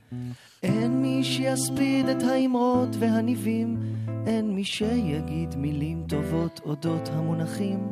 אין 0.62 1.03
מי 1.03 1.24
שיספיד 1.24 2.09
את 2.09 2.22
האמרות 2.22 2.89
והניבים, 2.99 3.79
אין 4.26 4.55
מי 4.55 4.64
שיגיד 4.64 5.55
מילים 5.57 6.05
טובות 6.09 6.61
אודות 6.64 7.09
המונחים. 7.12 7.89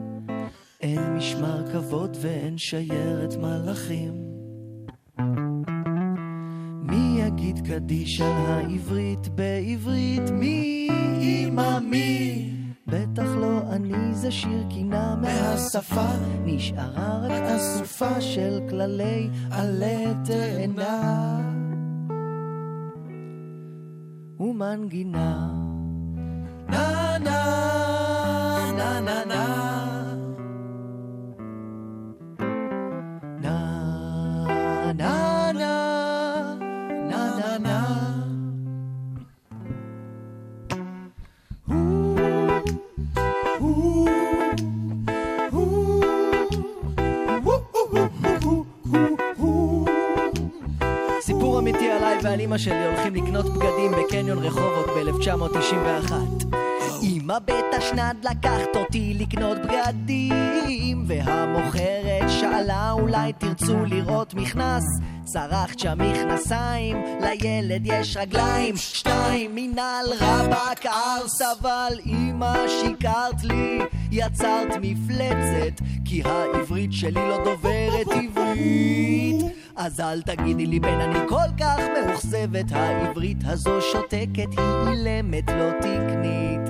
אין 0.80 1.16
משמר 1.16 1.72
כבוד 1.72 2.16
ואין 2.20 2.59
שיירת 2.59 3.37
מלאכים. 3.37 4.26
קדיש 7.68 8.20
על 8.20 8.32
העברית 8.46 9.28
בעברית? 9.28 10.30
מי 10.30 10.88
אמא 11.20 11.78
מי? 11.78 12.50
בטח 12.86 13.24
לא 13.40 13.60
אני, 13.72 14.14
זה 14.14 14.30
שיר 14.30 14.64
קינה 14.70 15.16
מהשפה, 15.16 16.06
נשארה 16.44 17.18
רק 17.22 17.42
אסופה 17.42 18.20
של 18.20 18.60
כללי 18.70 19.28
עלי 19.50 20.04
תאנה. 20.24 21.40
ומנגינה. 24.40 25.52
נה 26.68 27.18
נה 27.18 27.40
נה 28.76 29.00
נה 29.00 29.24
נה 29.24 29.76
אמא 52.47 52.59
שלי 52.59 52.86
הולכים 52.86 53.14
לקנות 53.14 53.47
בגדים 53.47 53.92
בקניון 53.92 54.38
רחובות 54.38 54.86
ב-1991. 54.86 56.12
אמא 57.03 57.38
השנד 57.78 58.24
לקחת 58.24 58.76
אותי 58.76 59.14
לקנות 59.14 59.59
בגדים 59.59 61.05
והמוכרת 61.07 62.30
שאלה 62.30 62.90
אולי 62.92 63.32
תרצו 63.32 63.84
לראות 63.84 64.34
מכנס? 64.34 64.84
צרחת 65.24 65.78
שם 65.78 65.99
מכנסיים, 65.99 66.97
לילד 67.20 67.82
יש 67.84 68.16
רגליים. 68.16 68.76
שתיים 68.76 69.51
מנהל 69.55 70.07
רבאק 70.20 70.86
ארס 70.86 71.42
אבל 71.42 71.99
אמא 72.07 72.68
שיקרת 72.68 73.44
לי. 73.44 73.78
יצרת 74.11 74.76
מפלצת 74.80 75.80
כי 76.05 76.22
העברית 76.24 76.92
שלי 76.92 77.28
לא 77.28 77.44
דוברת 77.44 78.07
עברית 78.09 79.65
אז 79.77 80.01
אל 80.01 80.22
תגידי 80.22 80.66
לי 80.66 80.81
בן 80.81 81.01
אני 81.01 81.29
כל 81.29 81.49
כך 81.61 81.79
מאוכזבת. 81.95 82.72
העברית 82.72 83.39
הזו 83.45 83.83
שותקת 83.93 84.59
היא 84.59 84.89
אילמת 84.89 85.51
לא 85.51 85.70
תקנית. 85.81 86.61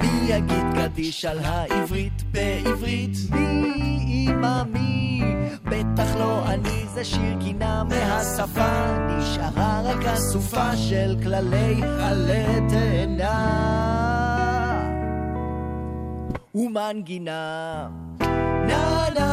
מי 0.00 0.28
יגיד 0.28 0.64
קדיש 0.74 1.24
על 1.24 1.38
העברית 1.38 2.22
בעברית? 2.32 3.16
מי 3.30 4.26
אמא 4.28 4.62
מי? 4.72 5.22
בטח 5.64 6.16
לא 6.16 6.42
אני 6.46 6.84
זה 6.94 7.04
שיר 7.04 7.36
קינה 7.40 7.84
מהשפה. 7.84 8.96
נשארה 9.08 9.82
רק 9.84 10.04
אסופה 10.04 10.76
של 10.76 11.16
כללי 11.22 11.80
עלי 12.00 12.68
תאנה 12.68 13.66
ומנגינה 16.54 17.88
na 18.70 19.10
na 19.16 19.28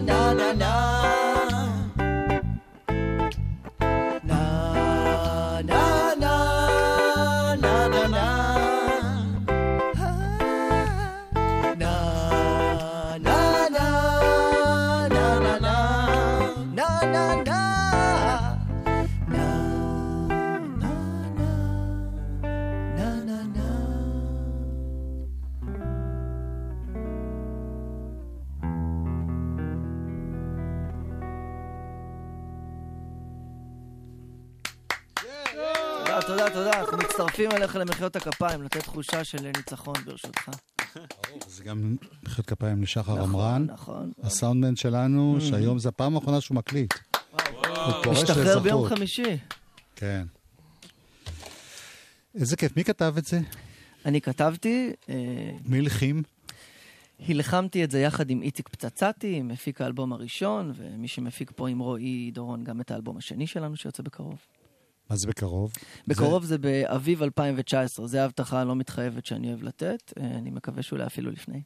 na 0.00 0.34
na 0.34 0.52
na. 0.52 1.23
תודה, 36.20 36.26
תודה, 36.26 36.50
תודה. 36.54 36.80
אנחנו 36.80 36.96
מצטרפים 36.98 37.50
אליך 37.52 37.76
למחיאות 37.76 38.16
הכפיים, 38.16 38.62
לתת 38.62 38.80
תחושה 38.80 39.24
של 39.24 39.38
ניצחון, 39.56 39.94
ברשותך. 40.04 40.50
זה 41.48 41.64
גם 41.64 41.96
מחיאות 42.22 42.46
כפיים 42.46 42.82
לשחר 42.82 43.14
נכון, 43.14 43.20
עמרן, 43.30 43.66
נכון. 43.68 44.12
הסאונדמן 44.22 44.76
שלנו, 44.76 45.36
Mm. 45.38 45.42
שהיום 45.44 45.78
זו 45.78 45.88
הפעם 45.88 46.14
האחרונה 46.16 46.40
שהוא 46.40 46.56
מקליט. 46.56 46.94
הוא 47.30 47.92
פורש 48.04 48.18
משתחרר 48.22 48.58
ביום. 48.58 48.88
חמישי. 48.88 49.36
כן. 49.96 50.24
איזה 52.34 52.56
כיף, 52.56 52.76
מי 52.76 52.84
כתב 52.84 53.14
את 53.18 53.24
זה? 53.24 53.40
אני 54.06 54.20
כתבתי, 54.20 54.92
אה, 55.08 55.14
מי 55.64 55.78
הלחים? 55.78 56.22
הלחמתי 57.28 57.84
את 57.84 57.90
זה 57.90 58.00
יחד 58.00 58.30
עם 58.30 58.42
איציק 58.42 58.68
פצצתי, 58.68 59.42
מפיק 59.42 59.80
האלבום 59.80 60.12
הראשון, 60.12 60.72
ומי 60.76 61.08
שמפיק 61.08 61.50
פה 61.56 61.68
עם 61.68 61.78
רועי 61.78 62.30
דורון 62.34 62.64
גם 62.64 62.80
את 62.80 62.90
האלבום 62.90 63.16
השני 63.16 63.46
שלנו 63.46 63.76
שיוצא 63.76 64.02
בקרוב. 64.02 64.38
מה 65.10 65.16
זה 65.16 65.26
בקרוב? 65.26 65.72
בקרוב 66.06 66.44
זה 66.44 66.58
באביב 66.58 67.22
2019, 67.22 68.06
זו 68.06 68.18
ההבטחה 68.18 68.60
הלא 68.60 68.76
מתחייבת 68.76 69.26
שאני 69.26 69.48
אוהב 69.48 69.62
לתת, 69.62 70.12
אה, 70.20 70.24
אני 70.24 70.50
מקווה 70.50 70.82
שאולי 70.82 71.06
אפילו 71.06 71.30
לפני. 71.30 71.62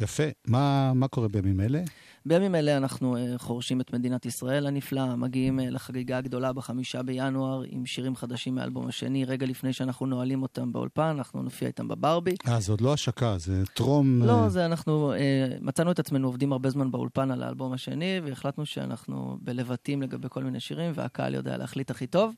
יפה. 0.00 0.22
מה, 0.46 0.92
מה 0.94 1.08
קורה 1.08 1.28
בימים 1.28 1.60
אלה? 1.60 1.82
בימים 2.26 2.54
אלה 2.54 2.76
אנחנו 2.76 3.16
אה, 3.16 3.38
חורשים 3.38 3.80
את 3.80 3.92
מדינת 3.92 4.26
ישראל 4.26 4.66
הנפלאה, 4.66 5.16
מגיעים 5.16 5.60
אה, 5.60 5.70
לחגיגה 5.70 6.18
הגדולה 6.18 6.52
בחמישה 6.52 7.02
בינואר 7.02 7.62
עם 7.66 7.86
שירים 7.86 8.16
חדשים 8.16 8.54
מהאלבום 8.54 8.88
השני, 8.88 9.24
רגע 9.24 9.46
לפני 9.46 9.72
שאנחנו 9.72 10.06
נועלים 10.06 10.42
אותם 10.42 10.72
באולפן, 10.72 11.14
אנחנו 11.18 11.42
נופיע 11.42 11.68
איתם 11.68 11.88
בברבי. 11.88 12.34
אה, 12.48 12.60
זה 12.60 12.72
עוד 12.72 12.80
לא 12.80 12.92
השקה, 12.92 13.38
זה 13.38 13.62
טרום... 13.74 14.22
לא, 14.22 14.44
אה, 14.44 14.48
זה 14.48 14.66
אנחנו 14.66 15.12
מצאנו 15.60 15.90
את 15.90 15.98
עצמנו 15.98 16.28
עובדים 16.28 16.52
הרבה 16.52 16.70
זמן 16.70 16.90
באולפן 16.90 17.30
על 17.30 17.42
האלבום 17.42 17.72
השני, 17.72 18.20
והחלטנו 18.24 18.66
שאנחנו 18.66 19.38
בלבטים 19.40 20.02
לגבי 20.02 20.28
כל 20.30 20.44
מיני 20.44 20.60
שירים, 20.60 20.92
והקהל 20.94 21.34
יודע 21.34 21.56
להחליט 21.56 21.90
הכי 21.90 22.06
טוב. 22.06 22.34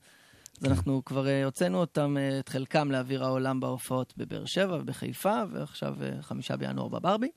אז 0.61 0.67
אנחנו 0.67 1.05
כבר 1.05 1.27
הוצאנו 1.45 1.79
אותם, 1.79 2.17
את 2.41 2.49
חלקם 2.49 2.91
לאוויר 2.91 3.25
העולם 3.25 3.61
בהופעות 3.61 4.15
בבאר 4.17 4.45
שבע 4.45 4.79
ובחיפה, 4.81 5.43
ועכשיו 5.53 5.95
חמישה 6.21 6.57
בינואר 6.57 6.89
בברבי. 6.89 7.29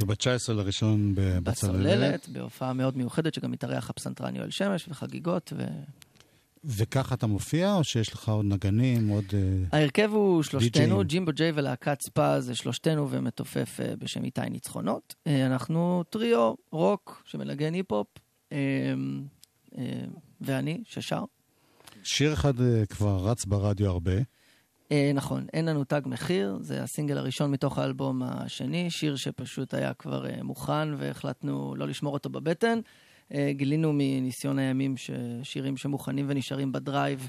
וב-19 0.00 0.52
לראשון 0.52 1.14
בצוללת. 1.14 1.42
בצוללת, 1.42 2.28
בהופעה 2.28 2.72
מאוד 2.72 2.96
מיוחדת, 2.96 3.34
שגם 3.34 3.50
מתארח 3.50 3.90
הפסנתרן 3.90 4.36
יואל 4.36 4.50
שמש, 4.50 4.88
וחגיגות, 4.88 5.52
ו... 5.56 5.64
וככה 6.64 7.14
אתה 7.14 7.26
מופיע, 7.26 7.74
או 7.74 7.84
שיש 7.84 8.12
לך 8.12 8.28
עוד 8.28 8.44
נגנים, 8.44 9.08
עוד... 9.08 9.24
אה, 9.34 9.78
ההרכב 9.78 10.10
הוא 10.12 10.42
שלושתנו? 10.42 11.04
ג'ימבו 11.04 11.32
ג'יי 11.32 11.52
ולהקת 11.54 11.98
ספא 12.02 12.40
זה 12.40 12.54
שלושתנו 12.54 13.10
ומתופף 13.10 13.80
אה, 13.80 13.96
בשם 13.96 14.24
איתי 14.24 14.50
ניצחונות. 14.50 15.14
אה, 15.26 15.46
אנחנו 15.46 16.04
טריו, 16.10 16.54
רוק, 16.72 17.22
שמנגן 17.26 17.74
היפ-הופ, 17.74 18.06
ואני, 20.40 20.82
ששר. 20.86 21.24
שיר 22.02 22.32
אחד 22.32 22.54
כבר 22.88 23.28
רץ 23.28 23.44
ברדיו 23.44 23.88
הרבה. 23.90 24.12
אה, 24.92 25.10
נכון, 25.14 25.46
אין 25.52 25.64
לנו 25.64 25.84
תג 25.84 26.00
מחיר, 26.06 26.58
זה 26.60 26.82
הסינגל 26.82 27.18
הראשון 27.18 27.50
מתוך 27.50 27.78
האלבום 27.78 28.22
השני, 28.22 28.90
שיר 28.90 29.16
שפשוט 29.16 29.74
היה 29.74 29.94
כבר 29.94 30.26
אה, 30.26 30.42
מוכן 30.42 30.94
והחלטנו 30.96 31.74
לא 31.76 31.88
לשמור 31.88 32.12
אותו 32.12 32.30
בבטן. 32.30 32.78
אה, 33.34 33.52
גילינו 33.52 33.92
מניסיון 33.94 34.58
הימים 34.58 34.94
ששירים 34.96 35.76
שמוכנים 35.76 36.26
ונשארים 36.28 36.72
בדרייב, 36.72 37.28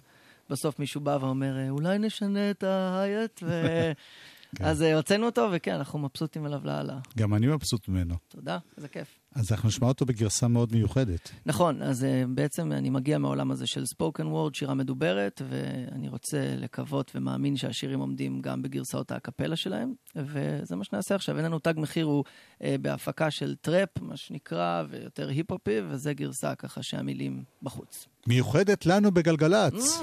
בסוף 0.50 0.80
מישהו 0.80 1.02
בא 1.02 1.18
ואומר, 1.22 1.70
אולי 1.70 1.98
נשנה 1.98 2.52
את 2.52 2.64
ה 2.64 2.74
hi-hat, 2.74 3.44
ו... 3.44 3.52
אז 4.60 4.84
אה, 4.84 4.96
הוצאנו 4.96 5.26
אותו, 5.26 5.50
וכן, 5.52 5.74
אנחנו 5.74 6.00
מבסוטים 6.00 6.46
עליו 6.46 6.62
לאללה. 6.64 7.00
גם 7.18 7.34
אני 7.34 7.48
מבסוט 7.48 7.88
ממנו. 7.88 8.16
תודה, 8.28 8.58
איזה 8.78 8.88
כיף. 8.88 9.21
אז 9.36 9.52
אנחנו 9.52 9.70
נשמע 9.70 9.88
אותו 9.88 10.06
בגרסה 10.06 10.48
מאוד 10.48 10.74
מיוחדת. 10.74 11.32
נכון, 11.46 11.82
אז 11.82 12.04
אה, 12.04 12.28
בעצם 12.28 12.72
אני 12.72 12.90
מגיע 12.90 13.18
מהעולם 13.18 13.52
הזה 13.52 13.68
של 13.68 13.86
spoken 13.86 14.28
word, 14.28 14.56
שירה 14.56 14.74
מדוברת, 14.74 15.42
ואני 15.50 16.10
רוצה 16.10 16.56
לקוות 16.58 17.12
ומאמין 17.16 17.58
שהשירים 17.58 18.00
עומדים 18.00 18.42
גם 18.42 18.62
בגרסאות 18.62 19.12
האקפלה 19.12 19.56
שלהם, 19.56 19.94
וזה 20.16 20.76
מה 20.76 20.84
שנעשה 20.84 21.16
עכשיו. 21.16 21.38
אין 21.38 21.46
לנו 21.46 21.60
תג 21.60 21.74
מחיר, 21.78 22.06
הוא 22.06 22.24
אה, 22.60 22.66
בהפקה 22.82 23.32
של 23.32 23.56
טראפ, 23.56 23.90
מה 24.02 24.18
שנקרא, 24.18 24.84
ויותר 24.90 25.30
היפ-הופי, 25.30 25.82
וזה 25.90 26.14
גרסה 26.14 26.56
ככה 26.56 26.84
שהמילים 26.84 27.44
בחוץ. 27.64 28.08
מיוחדת 28.28 28.86
לנו 28.86 29.12
בגלגלצ. 29.12 30.02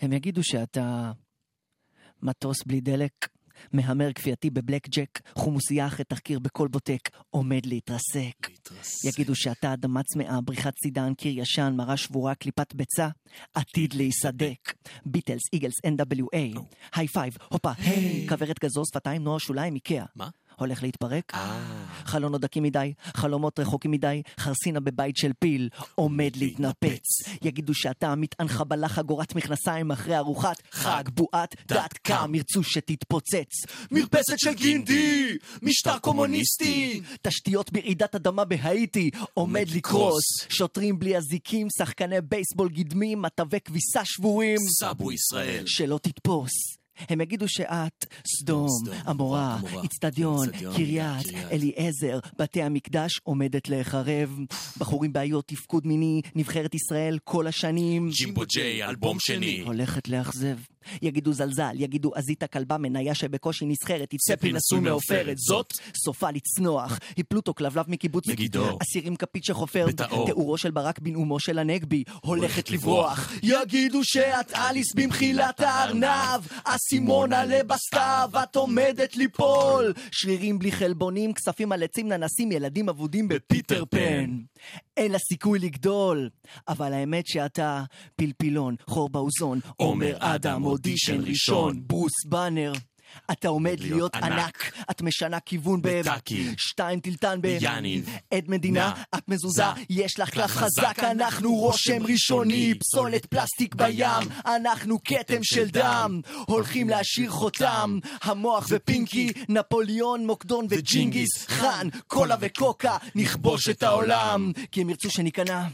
הם 0.00 0.12
יגידו 0.12 0.42
שאתה 0.44 1.12
מטוס 2.22 2.62
בלי 2.66 2.80
דלק, 2.80 3.28
מהמר 3.72 4.12
כפייתי 4.12 4.50
בבלק 4.50 4.88
ג'ק, 4.88 5.20
חומוסייה 5.34 5.86
אחרי 5.86 6.04
תחקיר 6.04 6.38
בכלבוטק, 6.38 7.08
עומד 7.30 7.66
להתרסק. 7.66 8.50
יגידו 9.04 9.34
שאתה 9.34 9.72
אדמה 9.72 10.02
צמאה, 10.02 10.40
בריחת 10.40 10.74
סידן, 10.82 11.14
קיר 11.14 11.38
ישן, 11.38 11.74
מרה 11.76 11.96
שבורה, 11.96 12.34
קליפת 12.34 12.74
ביצה, 12.74 13.08
עתיד 13.54 13.94
להיסדק. 13.94 14.74
ביטלס, 15.06 15.42
איגלס, 15.52 15.74
NWA, 15.86 16.60
היי 16.94 17.08
פייב, 17.08 17.36
הופה, 17.48 17.70
היי, 17.78 18.26
כוורת 18.28 18.58
גזוז, 18.64 18.88
שפתיים, 18.88 19.22
נוער 19.24 19.38
שוליים, 19.38 19.74
איקאה. 19.74 20.04
מה? 20.16 20.28
הולך 20.58 20.82
להתפרק? 20.82 21.32
חלונות 22.04 22.40
דקים 22.40 22.62
מדי, 22.62 22.92
חלומות 23.16 23.58
רחוקים 23.58 23.90
מדי, 23.90 24.22
חרסינה 24.40 24.80
בבית 24.80 25.16
של 25.16 25.32
פיל, 25.38 25.68
עומד 25.94 26.30
להתנפץ. 26.36 27.02
יגידו 27.42 27.74
שאתה 27.74 28.14
מטען 28.14 28.48
חבלה 28.48 28.88
חגורת 28.88 29.34
מכנסיים 29.34 29.90
אחרי 29.90 30.16
ארוחת 30.16 30.62
חג, 30.70 31.04
בועת 31.14 31.54
דת 31.68 31.92
קם, 32.02 32.34
ירצו 32.34 32.62
שתתפוצץ. 32.62 33.52
מרפסת 33.90 34.38
של 34.38 34.54
גינדי, 34.54 35.36
משטר 35.62 35.98
קומוניסטי, 35.98 37.00
תשתיות 37.22 37.72
ברעידת 37.72 38.14
אדמה 38.14 38.44
בהאיטי, 38.44 39.10
עומד 39.34 39.66
לקרוס. 39.74 40.24
שוטרים 40.48 40.98
בלי 40.98 41.16
אזיקים, 41.16 41.66
שחקני 41.78 42.20
בייסבול 42.20 42.68
גדמים, 42.68 43.22
מטווי 43.22 43.60
כביסה 43.60 44.04
שבורים. 44.04 44.58
סבו 44.80 45.12
ישראל. 45.12 45.62
שלא 45.66 45.98
תתפוס. 46.02 46.77
הם 47.08 47.20
יגידו 47.20 47.48
שאת 47.48 48.06
סדום, 48.26 48.68
עמורה, 49.06 49.58
אצטדיון, 49.84 50.48
קריית, 50.76 51.26
אליעזר, 51.50 52.18
בתי 52.38 52.62
המקדש 52.62 53.20
עומדת 53.22 53.68
להיחרב. 53.68 54.38
בחורים 54.78 55.12
בעיות 55.12 55.48
תפקוד 55.48 55.86
מיני, 55.86 56.20
נבחרת 56.34 56.74
ישראל 56.74 57.18
כל 57.24 57.46
השנים. 57.46 58.10
ג'ימבו 58.10 58.42
ג'יי, 58.48 58.84
אלבום 58.84 59.16
שני. 59.20 59.60
הולכת 59.60 60.08
לאכזב. 60.08 60.56
יגידו 61.02 61.32
זלזל, 61.32 61.74
יגידו 61.74 62.14
עזית 62.14 62.44
כלבה 62.44 62.78
מניה 62.78 63.14
שבקושי 63.14 63.66
נסחרת, 63.66 64.14
פי 64.40 64.52
נשוי 64.52 64.80
מעופרת, 64.80 65.38
זאת 65.38 65.72
סופה 65.96 66.30
לצנוח, 66.30 66.98
היא 67.16 67.24
פלוטו 67.28 67.54
כלבלב 67.54 67.84
מקיבוץ 67.88 68.26
מגידו. 68.26 68.78
אסירים 68.82 69.16
כפית 69.16 69.44
שחופר, 69.44 69.86
בתאו. 69.86 70.26
תיאורו 70.26 70.58
של 70.58 70.70
ברק 70.70 70.98
בנאומו 70.98 71.40
של 71.40 71.58
הנגבי, 71.58 72.04
הולכת 72.22 72.70
לברוח. 72.70 73.32
יגידו 73.42 74.04
שאת 74.04 74.52
אליס 74.52 74.94
במחילת 74.94 75.60
הארנב, 75.60 76.46
אסימון 76.64 77.32
עלה 77.32 77.64
בסתיו, 77.64 78.30
את 78.42 78.56
עומדת 78.56 79.16
ליפול. 79.16 79.92
שרירים 80.12 80.58
בלי 80.58 80.72
חלבונים, 80.72 81.32
כספים 81.32 81.72
על 81.72 81.82
עצים 81.82 82.08
ננסים, 82.08 82.52
ילדים 82.52 82.88
אבודים 82.88 83.28
בפיטר 83.28 83.84
פן. 83.90 84.38
אין 84.96 85.12
לה 85.12 85.18
סיכוי 85.18 85.58
לגדול, 85.58 86.28
אבל 86.68 86.92
האמת 86.92 87.26
שאתה 87.26 87.84
פלפילון, 88.16 88.76
חור 88.86 89.08
באוזון, 89.08 89.60
עומר 89.76 90.16
אדם, 90.18 90.62
אודישן 90.78 91.20
ראשון, 91.24 91.80
בוס 91.86 92.12
באנר. 92.24 92.72
אתה 93.32 93.48
עומד 93.48 93.80
להיות 93.80 94.16
ענק, 94.16 94.72
את 94.90 95.02
משנה 95.02 95.40
כיוון 95.40 95.80
בטאקי. 95.82 96.54
שתיים 96.56 97.00
טילטן 97.00 97.40
ביאניב. 97.40 98.08
עד 98.30 98.44
מדינה. 98.48 98.92
את 99.14 99.28
מזוזה. 99.28 99.62
יש 99.90 100.20
לך 100.20 100.30
קלף 100.30 100.50
חזק. 100.50 100.82
חזק, 100.82 100.98
אנחנו 100.98 101.54
רושם 101.54 102.02
ראשוני, 102.06 102.74
פסולת 102.74 103.26
פלסטיק 103.26 103.74
בים, 103.74 104.28
אנחנו 104.46 104.98
כתם 105.04 105.42
של 105.42 105.68
דם, 105.68 106.20
הולכים 106.46 106.88
להשאיר 106.88 107.30
חותם, 107.30 107.98
המוח 108.22 108.66
ופינקי, 108.70 109.32
נפוליאון, 109.48 110.26
מוקדון 110.26 110.66
וג'ינגיס, 110.70 111.46
חאן, 111.46 111.88
קולה 112.06 112.36
וקוקה, 112.40 112.96
נכבוש 113.14 113.68
את 113.68 113.82
העולם, 113.82 114.52
כי 114.72 114.80
הם 114.80 114.90
ירצו 114.90 115.10
שניכנע. 115.10 115.66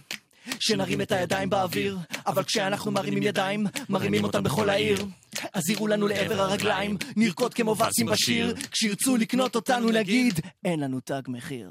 שנרים 0.60 1.00
את 1.00 1.12
הידיים 1.12 1.50
באוויר, 1.50 1.98
אבל 2.26 2.42
כשאנחנו 2.42 2.90
מרימים 2.90 3.22
ידיים, 3.22 3.66
מרימים 3.88 4.24
אותם 4.24 4.42
בכל 4.42 4.70
העיר. 4.70 5.06
אז 5.52 5.70
יראו 5.70 5.86
לנו 5.86 6.08
לעבר 6.08 6.40
הרגליים, 6.40 6.96
נרקוד 7.16 7.54
כמו 7.54 7.76
וסים 7.78 8.06
בשיר, 8.06 8.54
כשירצו 8.70 9.16
לקנות 9.16 9.56
אותנו 9.56 9.90
נגיד, 9.90 10.40
אין 10.64 10.80
לנו 10.80 11.00
תג 11.00 11.22
מחיר. 11.28 11.70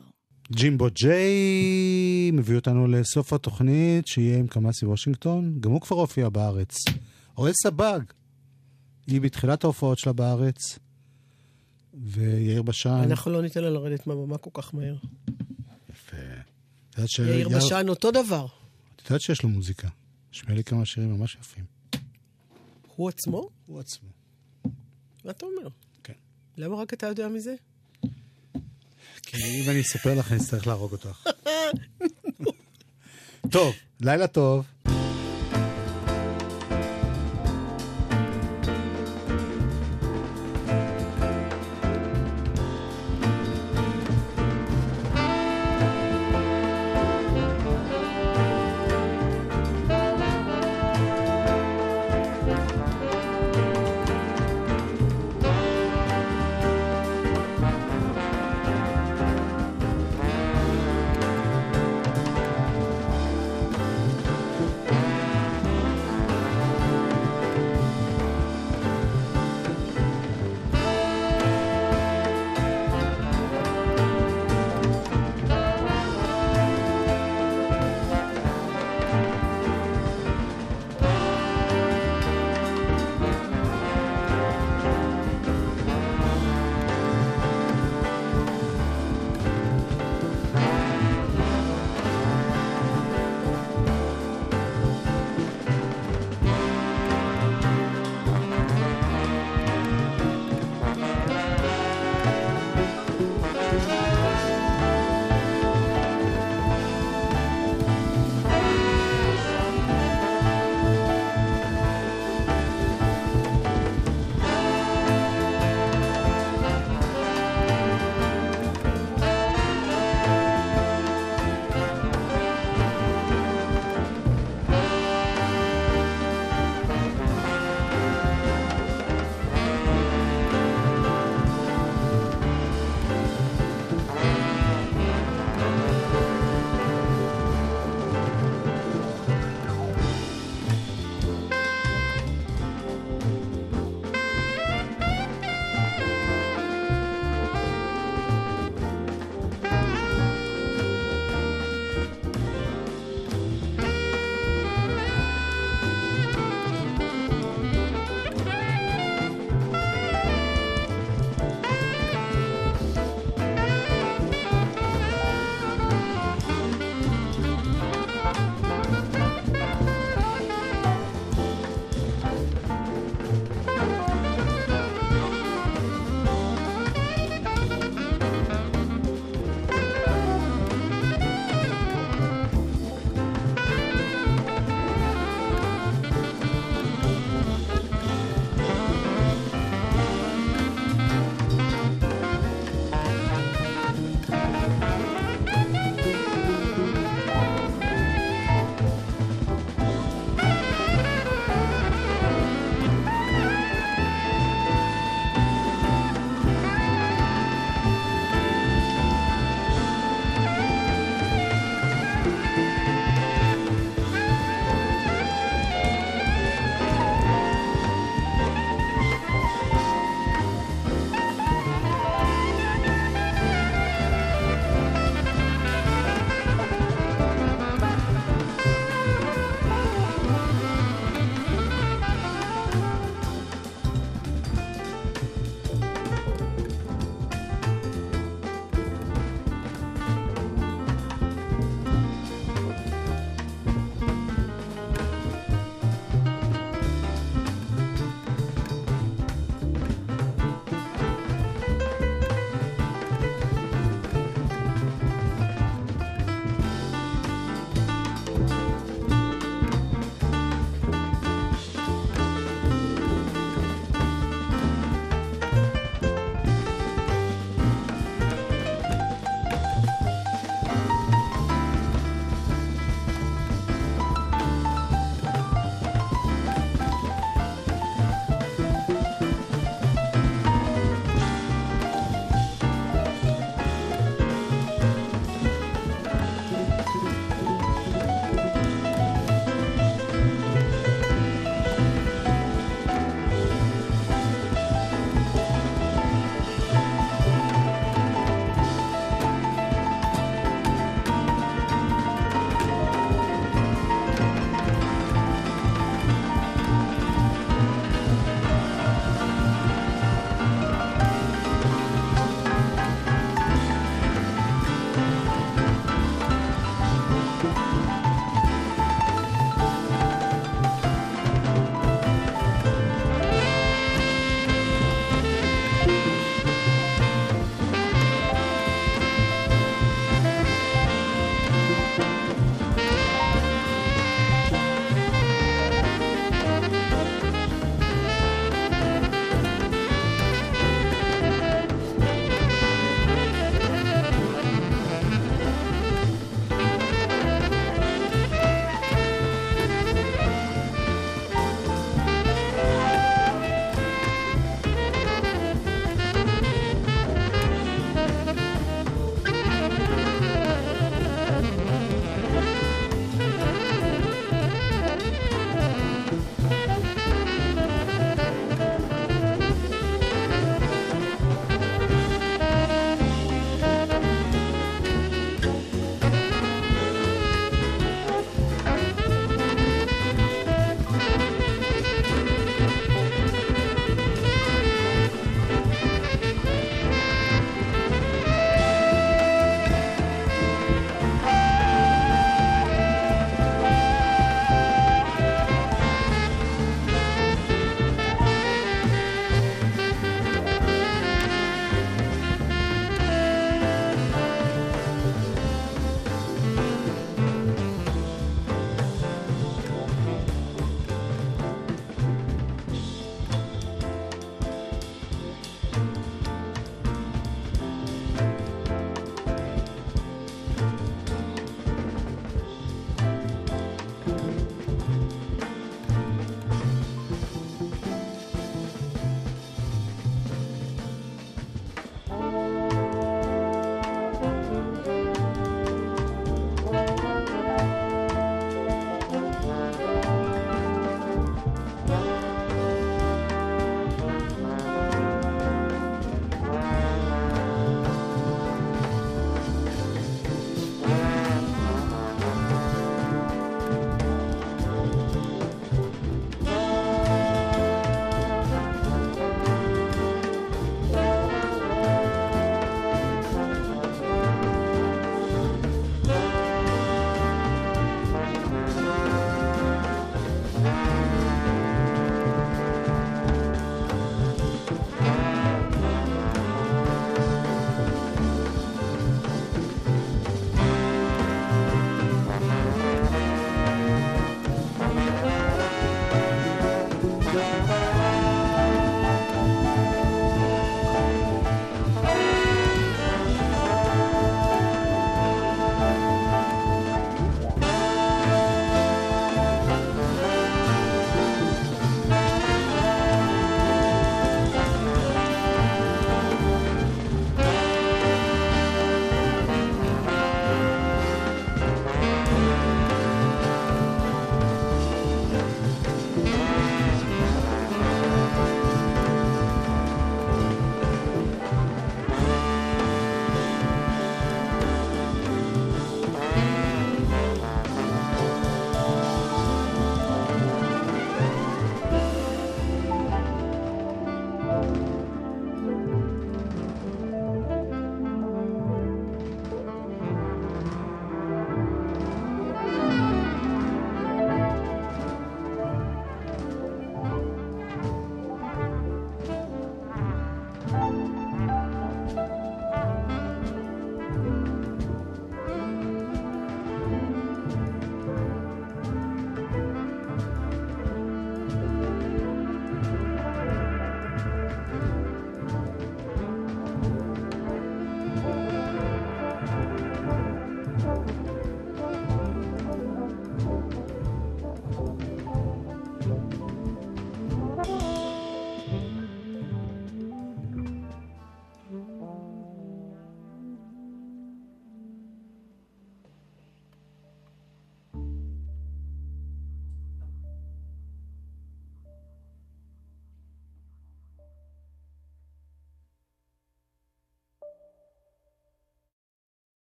ג'ימבו 0.51 0.87
ג'יי 0.93 2.31
מביא 2.33 2.55
אותנו 2.55 2.87
לסוף 2.87 3.33
התוכנית, 3.33 4.07
שיהיה 4.07 4.37
עם 4.37 4.47
קמאסי 4.47 4.85
וושינגטון. 4.85 5.57
גם 5.59 5.71
הוא 5.71 5.81
כבר 5.81 5.95
הופיע 5.97 6.29
בארץ. 6.29 6.75
אוהל 7.37 7.53
סבג, 7.63 7.99
היא 9.07 9.21
בתחילת 9.21 9.63
ההופעות 9.63 9.97
שלה 9.99 10.13
בארץ. 10.13 10.79
ויאיר 12.03 12.61
בשן. 12.61 12.89
אנחנו 12.89 13.31
לא 13.31 13.41
ניתן 13.41 13.63
לה 13.63 13.69
לרדת 13.69 14.07
מהבמה 14.07 14.37
כל 14.37 14.49
כך 14.53 14.75
מהר. 14.75 14.95
ש- 17.05 17.19
יאיר 17.19 17.49
בשן 17.49 17.89
אותו 17.89 18.11
דבר. 18.11 18.45
את 19.03 19.09
יודעת 19.09 19.21
שיש 19.21 19.43
לו 19.43 19.49
מוזיקה. 19.49 19.87
נשמע 20.31 20.53
לי 20.53 20.63
כמה 20.63 20.85
שירים 20.85 21.17
ממש 21.17 21.37
יפים. 21.41 21.65
הוא 22.95 23.09
עצמו? 23.09 23.49
הוא 23.65 23.79
עצמו. 23.79 24.09
מה 25.25 25.31
אתה 25.31 25.45
אומר? 25.45 25.69
כן. 26.03 26.13
למה 26.57 26.75
רק 26.75 26.93
אתה 26.93 27.07
יודע 27.07 27.27
מזה? 27.27 27.55
כי 29.21 29.37
אם 29.37 29.69
אני 29.69 29.81
אספר 29.81 30.19
לך, 30.19 30.31
אני 30.31 30.39
אצטרך 30.39 30.67
להרוג 30.67 30.91
אותך. 30.91 31.27
טוב, 33.51 33.75
לילה 34.01 34.27
טוב. 34.27 34.65